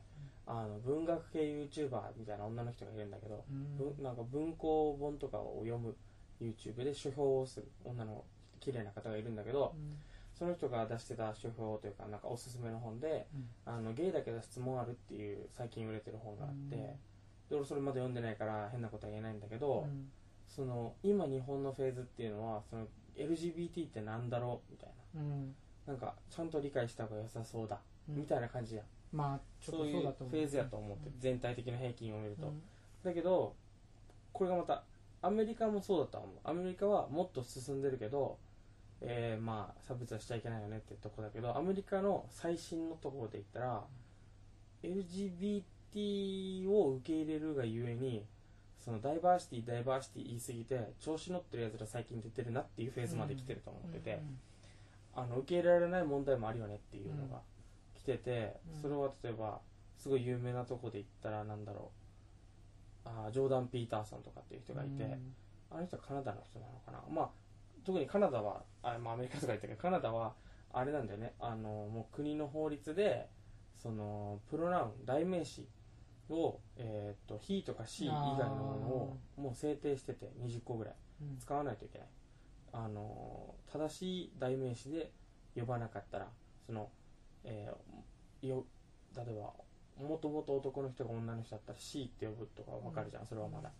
[0.47, 3.77] あの文学系 YouTuber みたいな女の人がいるんだけど、うん。
[3.77, 5.95] ぶなんか文庫本とかを読む
[6.41, 8.25] YouTube で書評をする女の
[8.59, 9.75] 綺麗な方がいるんだけど、
[10.35, 13.73] その人が出してた書評というかなんかおすすめの本でうん。
[13.73, 16.81] あのゲイだけど質問あるっていう最近売れてる本があって、うん。
[16.81, 16.97] で
[17.53, 20.09] 俺それまだ読んでないから変なことは言えないんだけうど、ん。
[20.49, 22.87] その今日本のフェーズっていうのはその
[23.17, 25.31] LGBT ってなんだろうみたいうん。
[25.31, 25.53] な
[25.89, 28.17] なんかちゃんと理解した方が良さそうだ、うん。
[28.17, 28.85] みたいな感じやん。
[29.11, 30.05] まあちょっそういうとそう。
[30.05, 32.63] だと思うフェーズやと思って、全体的な平均を見ると、うん。
[33.03, 33.55] だけど
[34.35, 34.85] これがまた
[35.23, 36.31] アメリカもそうだと思う。
[36.45, 38.37] アメリカはもっと進んでるけど、
[39.01, 43.85] えーまあ差別はしちゃいけないよねってとこだけどアメリカの最新のところで言ったら
[44.83, 48.25] LGBT を受け入れるがゆえに
[48.85, 54.21] そのダイバーシティダイバーシティ言い過ぎて調子乗ってるやつら最近出てるなっていうフェーズまで来てると思ってて、
[55.19, 57.41] あの受け入れられない問題もあるよねっていうのが
[57.95, 58.81] 来てて、うん。
[58.81, 59.59] それは例えば
[59.97, 61.91] すごい有名なとこで言ったらなんだろ
[63.05, 63.09] う。
[63.09, 65.35] あージョーダン・ピーターソンとかっていう人がいて、うん。
[65.71, 67.03] あの人はカナダの人なのかな。
[67.13, 67.29] まあ
[67.85, 70.35] 特にカナダはあ、まあ、アメリカとか言ったけどカナダは
[70.73, 71.35] あれなんだよね。
[71.41, 73.29] あのもう国の法律で
[73.75, 75.67] そのプロナウン代名詞
[76.29, 80.95] を、えー、と he とか she 以外のものをもう制定してて20個ぐらい。
[81.23, 81.39] うん。
[81.39, 82.09] 使わないといけない
[82.73, 85.11] あの正しい代名詞で
[85.57, 86.29] 呼ばなかったら
[86.67, 86.91] その、
[87.45, 88.65] えーよ
[89.17, 89.53] 例えば
[90.07, 93.73] もともと男の人が女の人だったら C って呼ぶとかわかるじゃん、それはまだ、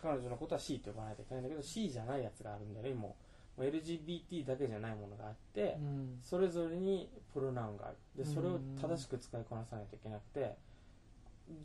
[0.00, 2.94] 彼女のことは C って呼ばないといけないんだけど C じゃないやつがあるんだよね。
[2.94, 3.16] も
[3.58, 6.18] うもう LGBT だけじゃないものがあって、うん。
[6.22, 7.96] それぞれにプロナウンがある。
[8.16, 8.34] でうん。
[8.34, 10.54] それを正しく使いこなさないといけなくて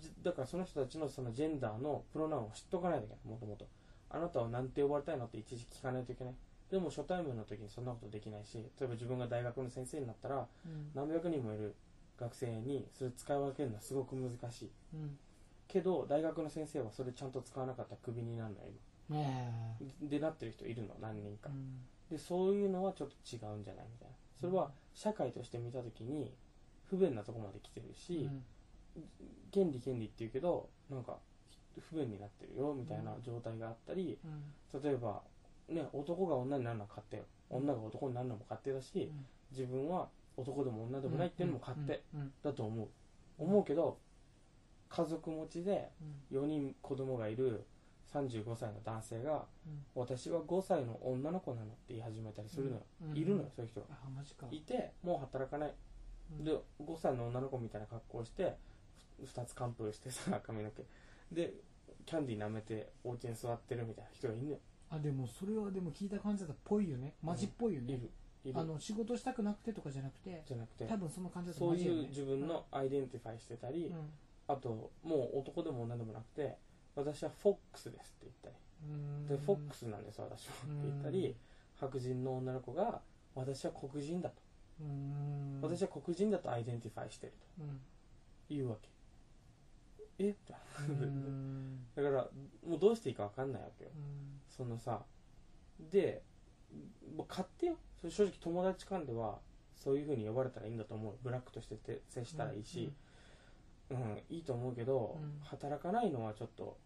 [0.02, 3.34] じだからその人たちのそのジェンダーのプロナウンを知っとかないといけない。
[3.34, 3.68] もともと
[4.10, 6.34] あなたは何て呼ばれたいのって一時聞かないといけない
[6.74, 10.90] でも初対面の時にそんなことできないし例えば自分が大学の先生になったらうん。
[10.96, 11.76] 何百人もいる
[12.20, 14.72] 学生にそれ使い分けるのはすごく難しい。
[14.96, 15.16] うん。
[15.68, 18.62] けど大学の先生はそれちゃんと使わなかったらクビになるの。
[20.02, 21.50] 今でなってる人いるの何人か。
[21.50, 22.18] えうん。
[22.18, 24.16] でそういうのはちょっと違うんじゃないみたいな。
[24.42, 26.34] それは社会として見た時に
[26.90, 28.28] 不便なとこまで来てるし、
[28.98, 29.04] うん。
[29.52, 31.20] 権利権利って言うけどなんか
[31.92, 34.82] 不便になってるよみたいな状態があったり、うん。
[34.82, 35.22] 例えば
[35.70, 37.24] ね男が女になるのは勝手よ。
[37.50, 39.12] 女が男になるのも勝手だし、
[39.52, 42.22] 自分は男でも女でもないっていうのも勝手うん。
[42.22, 42.34] うん。
[42.44, 42.88] だと思う、
[43.38, 43.98] 思うけど
[44.90, 45.90] 家族持ちで
[46.32, 47.64] 4人子供がいる
[48.14, 49.46] 35歳の男性が
[49.96, 53.18] 私は5歳の女の子なのって言い始めたりするのよ、うん。
[53.18, 53.88] いるのよそういう人が。
[54.52, 55.74] いてもう働かない。
[56.40, 56.44] うん。
[56.44, 58.56] で5歳の女の子みたいな格好をして
[59.24, 60.84] 2つ完封してさ髪の毛。
[61.32, 61.54] で
[62.06, 64.58] キャンディー舐めてお家に座ってるみたいな人がいるのよ
[64.94, 67.16] あでもそれはでも聞いた感じだとぽいよね。
[67.24, 67.94] マジっぽいよね。
[67.94, 68.12] いる
[68.46, 68.60] いる。
[68.60, 70.44] あの仕事したくなくてとかじゃなくて。
[70.46, 70.86] じゃなくて。
[70.86, 72.02] 多分その感じだとそうマジよね。
[72.02, 74.10] いう自分の identify してたり、うん。
[74.48, 76.58] あともう男でも女でもなくて
[76.96, 78.56] 私はフォックスですって言ったり。
[78.88, 79.28] うん。
[79.28, 81.36] でフォックスなんです私はって言ったり
[81.80, 83.02] 白人の女の子が
[83.34, 84.36] 私は黒人だと。
[84.82, 85.60] うん。
[85.62, 87.68] 私は黒人だと identify してるうん。
[87.68, 87.74] と
[88.50, 88.93] 言うわけ
[90.20, 90.30] え？
[90.30, 90.54] って
[90.90, 91.80] うん。
[91.96, 92.28] だから
[92.68, 93.92] もうどうしていいか分かんないわけよ。
[93.96, 94.40] うん。
[94.50, 95.02] そのさ
[95.92, 96.22] で
[97.16, 97.76] もう勝手よ。
[98.10, 99.40] 正直友達間では
[99.76, 101.14] そういうふうに呼ばれたらいいんだと思う。
[101.24, 102.92] ブラックとしてて接したらいいし、
[103.90, 105.40] うんいいと思うけど、うん。
[105.44, 106.78] 働かないのはちょっと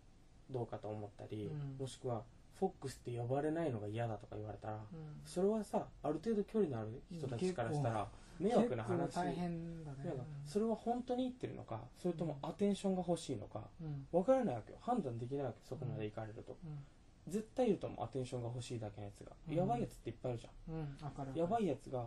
[0.49, 1.77] どうかと思ったり、うん。
[1.79, 2.23] もしくは
[2.59, 4.81] フォックスって呼ばれないのが嫌だとか言われたら、うん。
[5.25, 8.07] それはさある程度距離のある人たちからしたら
[8.39, 9.15] 迷惑な話。
[9.15, 9.97] 大変だね
[10.45, 14.07] それは本当に言ってるのかそれともアテンションが欲しいのかうん。
[14.11, 14.79] 分からないわけよ。
[14.81, 17.31] 判断できないわけそこまで行かれると、うん。
[17.31, 19.55] 絶対いると思うアテンションが欲しいだけのやつが、うん。
[19.55, 20.75] やばいやつっていっぱいいるじゃん。
[20.75, 20.97] うん
[21.35, 22.05] やばいやつが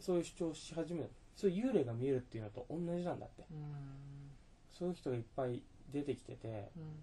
[0.00, 1.10] そういう主張し始める。
[1.36, 3.44] そういう幽霊が見えるっていうのと同じなんだって。
[3.50, 4.30] うん。
[4.72, 7.02] そういう人がいっぱい出てきててうん。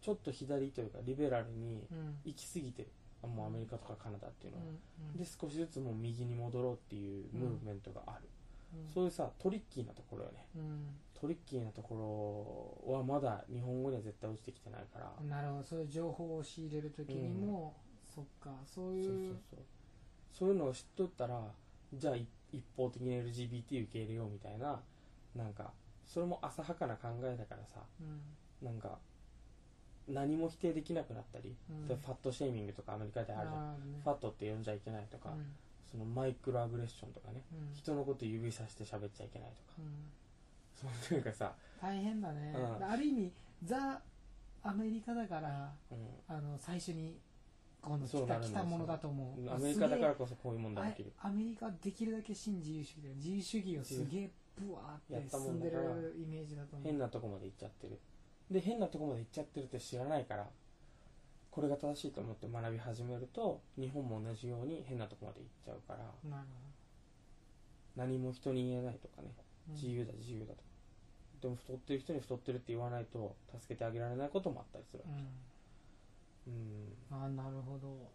[0.00, 2.18] ちょっと左というかリベラルにうん。
[2.24, 2.88] 行き過ぎてる。
[2.88, 4.68] あもうアメリカとかカナダっていうのは、う
[5.16, 8.28] んで少しずつもう右に戻ろうっていうムーブメントがある、
[8.74, 8.92] うん。
[8.92, 10.46] そういうさトリッキーなところよね。
[10.56, 10.86] うん。
[11.18, 15.64] トリッキーなところはまだ日本語には絶対落ちてきてないから、なるほど。
[15.64, 17.74] そういう情報を仕入れるときにも、
[18.14, 18.50] そっか。
[18.66, 19.36] そういそうう
[20.32, 20.48] そう。
[20.50, 21.40] いうのを知っとったら
[21.94, 24.80] じゃあい一方的に LGBT 受け入れようみたいな
[25.34, 25.72] なんか
[26.06, 27.80] それも浅はかな考えだからさ。
[28.00, 28.66] うん。
[28.66, 28.98] なんか
[30.08, 31.88] 何も否定できなくなったり、うん。
[31.88, 35.46] でファットシェーミングとかアメリカであるじゃん、ねファットって呼んじゃいけないとか、うん
[35.90, 37.42] そのマイクロアグレッションとかね。
[37.52, 37.74] うん。
[37.74, 39.78] 人のこと指さして喋っちゃいけないとか。
[39.78, 40.92] うん。
[41.00, 42.84] そういうかさ、大変だね、うん。
[42.84, 43.32] ある意味
[43.64, 44.00] ザ・
[44.62, 45.98] アメリカだからうん。
[46.28, 47.16] あの最初に
[47.80, 49.50] この来た来たものだと思う。
[49.50, 56.88] アメリカだからすこそこういう問題起きるあアメリカできるだけ新自由主義だよ自由主義をすげえブワーって進んでるイメージだと思う。
[56.88, 58.00] 変なとこまで行っちゃってる
[58.50, 60.46] で変なとこまで行っちゃってるって知らないから
[61.50, 66.12] これが正しいと思って学び始めると日本も同じように変なとこまで行っちゃうから
[67.96, 69.32] 何も人に言えないとかね
[69.70, 70.60] 自由だ自由だとか。
[71.42, 75.04] でも太ってる人に太ってるって言わないと助けてあげられないこともあったりする
[76.46, 77.24] うん、うん。
[77.24, 78.10] あなるほど。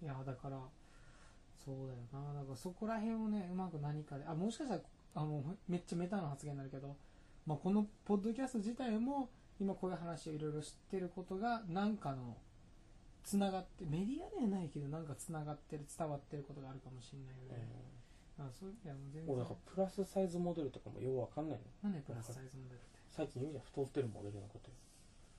[0.00, 0.58] いやだから
[1.64, 2.32] そうだよな。
[2.34, 4.82] だからそこら辺をねうまく何かであもしかしたら
[5.14, 6.96] あのめっちゃメタな発言になるけど、
[7.48, 12.36] まあ、このポッドキャスト自体も今こういう話をいろいろ知ってることが何かの
[13.24, 17.66] つながってメディアではないけどなんかつながってる伝わってることがあるかもしれないよね、
[18.38, 19.34] あそういういやもう全然。
[19.34, 21.64] 俺だからプラスサイズモデルとかもようわかんないの。
[21.82, 23.00] 何でプラスサイズモデルって？
[23.08, 24.76] 最近言うじゃん太ってるモデルのことよ。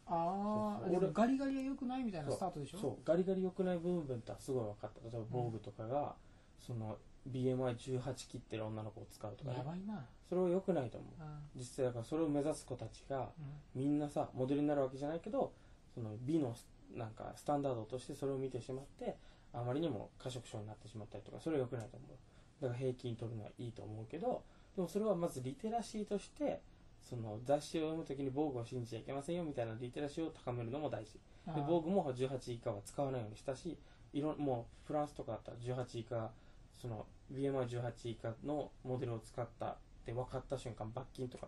[0.07, 2.79] ああ俺ガリガリが良くないみたいなスタートでしょ？
[2.79, 3.05] そう。
[3.05, 5.05] ガリガリ良くない部分ってすごい分かった。
[5.05, 6.15] 例えば防具とかが、
[6.59, 6.97] その
[7.29, 9.57] BMI18 切ってる女の子を使うとかね。
[9.57, 11.09] やばいなそれは良くないと思う。
[11.19, 13.29] あ実際だからそれを目指す子たちが
[13.73, 15.51] みんなさモデルになるわけじゃないけど
[15.93, 16.55] その美の
[16.95, 19.17] なんかスタンダードとしてそれを見てしまって
[19.53, 22.09] あまりにも過食症になってしまったりとかそれは良くないと思う。
[22.61, 24.43] だから平均取るのはいいと思うけど
[24.75, 26.61] でもそれはまずリテラシーとして
[27.01, 31.13] その雑誌を読むときに防具を信じちゃいけませんよみたいなリテラシーを高めるのも大事。
[31.47, 33.75] で防具も18以下は使わないようにしたし
[34.13, 36.29] いろもうフランスとかだったら18以下
[36.79, 39.77] その BMI18 以下のモデルを使った
[40.09, 41.47] って分かった瞬間罰金とか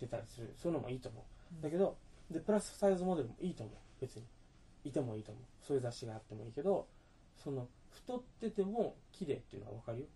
[0.00, 0.54] 出たりする。
[0.56, 1.24] そういうのもいいと思
[1.60, 1.62] う。
[1.62, 1.96] だけど
[2.30, 3.76] でプラスサイズモデルもいいと思う。
[4.00, 4.22] 別に。
[4.84, 5.44] いてもいいと思う。
[5.66, 6.86] そういう雑誌があってもいいけど
[7.36, 10.06] その太ってても綺麗っていうのは分かるよ。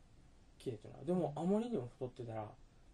[0.59, 1.05] 綺麗っていうのは。
[1.05, 2.47] でもあまりにも太ってたら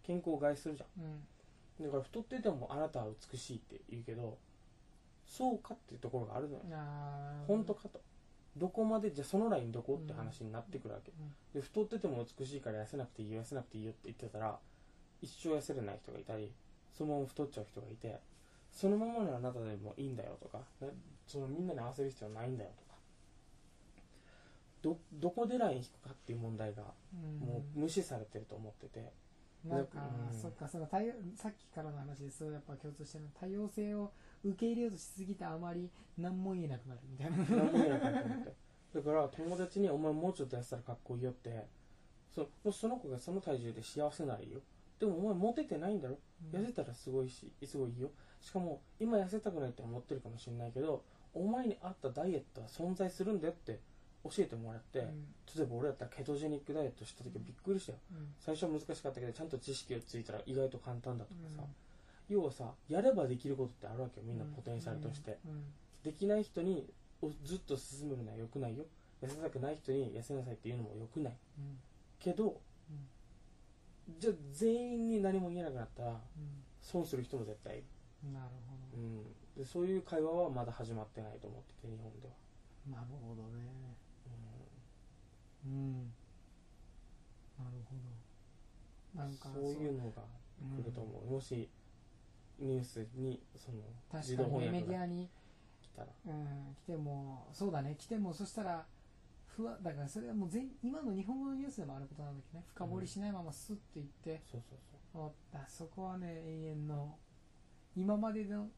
[0.03, 1.05] 健康を害するじゃん。
[1.05, 1.87] うん。
[1.87, 4.39] だから太っててもあなたは美しいって言うけど
[5.27, 6.63] そうかっていうところがあるのよ。
[7.47, 8.01] 本当かと。
[8.57, 11.61] どこまでじゃあそのラインどこって話になってくるわけ、うん。
[11.61, 14.59] で太ってても美しいから痩せなくていいよ痩せなくていいよって言ってたら
[15.23, 16.53] 一生痩せれない人がいたり
[16.97, 18.19] そのまま太っちゃう人がいて
[18.73, 20.89] そのままのあなたでもいいんだよとか、ね、
[21.27, 22.87] そのみんなに合わせる必要ないんだよとか。
[24.83, 26.83] どどこでライン引くかっていう問題が
[27.15, 27.49] うん。
[27.49, 29.13] もう無視されてると思ってて、
[29.65, 29.99] なんか、
[30.33, 30.39] うん。
[30.39, 34.13] そっかその多様さっきからの話でそうやっぱ共通してるの多様性を
[34.45, 37.37] 受け入れようとしすぎてあまり何も言えなくなるみたいな。
[37.39, 38.55] 何も言えなかったと思って。
[38.95, 41.67] だから友達に「お前もうちょっと痩せたらかっこいいよ」って
[42.35, 44.61] そその子がその体重で幸せならいいよ
[44.99, 46.19] でもお前モテてないんだろ？
[46.53, 48.11] 痩せたらすごいしすごいいいよ。
[48.41, 51.03] しかも今痩せたくないって思ってるかもしれないけど
[51.35, 53.81] お前に合ったダイエットは存在するんだよって
[54.25, 55.27] 教えてもらって、うん。
[55.57, 57.99] 例えば俺だったらケトジェニックダイエットした時びっくりしたよ。
[58.13, 58.29] うん。
[58.41, 62.35] 最初は難しかったけどちゃんと知識をついたら意外と簡単だとかさ、うん。
[62.35, 64.27] 要はさやればできることってあるわけよ。
[64.27, 65.65] みんなポテンシャルとして、うん。
[66.03, 66.89] できない人に
[67.23, 68.85] おずっと進めるのは良くないよ。
[69.23, 71.33] 痩せたくない人に痩せなさいっていうのも良くない。
[71.59, 71.79] うん。
[72.19, 72.61] けど
[74.19, 76.21] じゃあ全員に何も言えなくなったら
[76.81, 77.75] 損する人も絶対。
[77.75, 77.85] いる、
[78.25, 79.23] うんなるほうん、
[79.57, 82.35] でそういう会話はまだ始まってないと思ってて日本では、
[82.87, 83.67] どなるほどね。
[85.65, 85.95] ううん。
[87.59, 87.95] なるほ
[89.15, 89.21] ど。
[89.21, 90.23] なんかん、そういうのが
[90.77, 91.69] 来ると思う、もし
[92.59, 93.79] ニュースにその
[94.21, 95.29] 自動翻訳がメディアに、
[95.83, 96.09] 来たら。
[96.27, 97.97] うん、来てもそうだね。
[97.99, 98.87] 来てもそしたら
[99.57, 102.65] 不安だからそれはもう全今の日本語のニュースでもあることなんだけどね。
[102.75, 104.79] 深掘りしないままスッていって、そうそう
[105.13, 105.27] そう。
[105.27, 107.17] あだそこはね永遠の
[107.97, 108.69] 今までの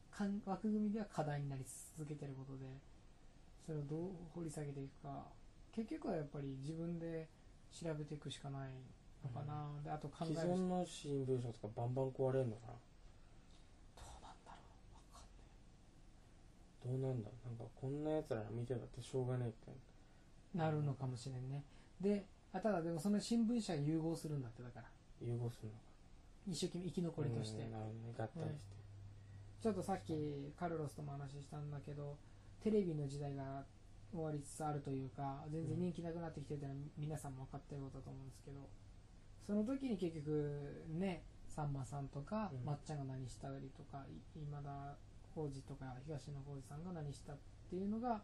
[0.45, 1.65] 枠組みでは課題になり
[1.97, 2.65] 続けてることで。
[3.65, 5.25] それをどう掘り下げていくか。
[5.71, 7.29] 結局はやっぱり自分で
[7.71, 8.71] 調べていくしかない
[9.23, 12.73] のかな、であと考え既存の新聞社とかバンバン壊れるのかな。
[13.95, 14.57] どうなんだろ
[14.89, 14.95] う。
[14.95, 15.21] わか
[16.89, 19.67] んどうなんだなんかこんなやつら見てたってしょうがないって
[20.53, 21.63] なるのかもしれんね。
[21.99, 24.85] であただでもその新聞社が融合するんだってだから。
[25.21, 25.79] 融合するのか。
[26.47, 28.13] 一生懸命生き残りとして、うんなるほどね。
[28.17, 28.75] 合体して、
[29.61, 32.17] ちょっとさっきカルロスとも話したんだけど
[32.63, 33.65] テレビの時代が
[34.11, 38.57] 終わりつつあるというか全然人気なくなってきてるというのは皆さんも分かってることだと思うんですけど
[39.45, 42.65] その時に結局ねさんまさんとか、うん。
[42.65, 44.95] まっちゃんが何したりとかい今田
[45.35, 47.37] 耕司とか東野幸治さんが何したっ
[47.69, 48.21] ていうのが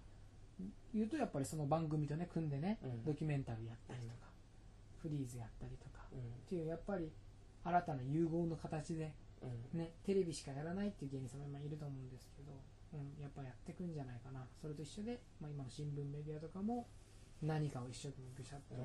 [0.93, 3.03] 言うとやっぱりその番組とね組んでね、うん。
[3.03, 4.31] ドキュメンタリーやったりとか、
[5.01, 6.19] フリーズやったりとかうん。
[6.19, 7.11] っていうやっぱり
[7.63, 9.79] 新たな融合の形で、うん。
[9.79, 12.51] ね、テレビしかやらないっていう芸人さんも今いると思うんですけど、
[12.93, 14.47] うん、やっぱやっていくんじゃないかな。
[14.61, 16.87] それと一緒で、まあ、今の新聞メディアとかも
[17.41, 18.81] 何かを一生懸命ぐしゃっと、うん。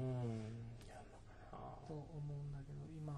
[0.90, 1.46] やんのか
[1.86, 3.14] と思うんだけど今。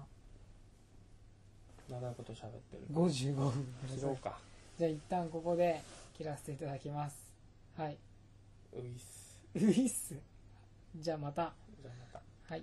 [1.89, 2.85] な長いこと喋ってる。
[2.93, 3.51] 55分。
[3.89, 4.37] 切ろうか。
[4.77, 5.81] じゃあ一旦ここで
[6.15, 7.17] 切らせていただきます。
[7.75, 7.97] はい
[8.75, 9.39] ういっす。
[9.55, 10.15] ウィス
[10.95, 11.53] じゃあまた。
[11.81, 12.21] じゃあまた。
[12.53, 12.61] はい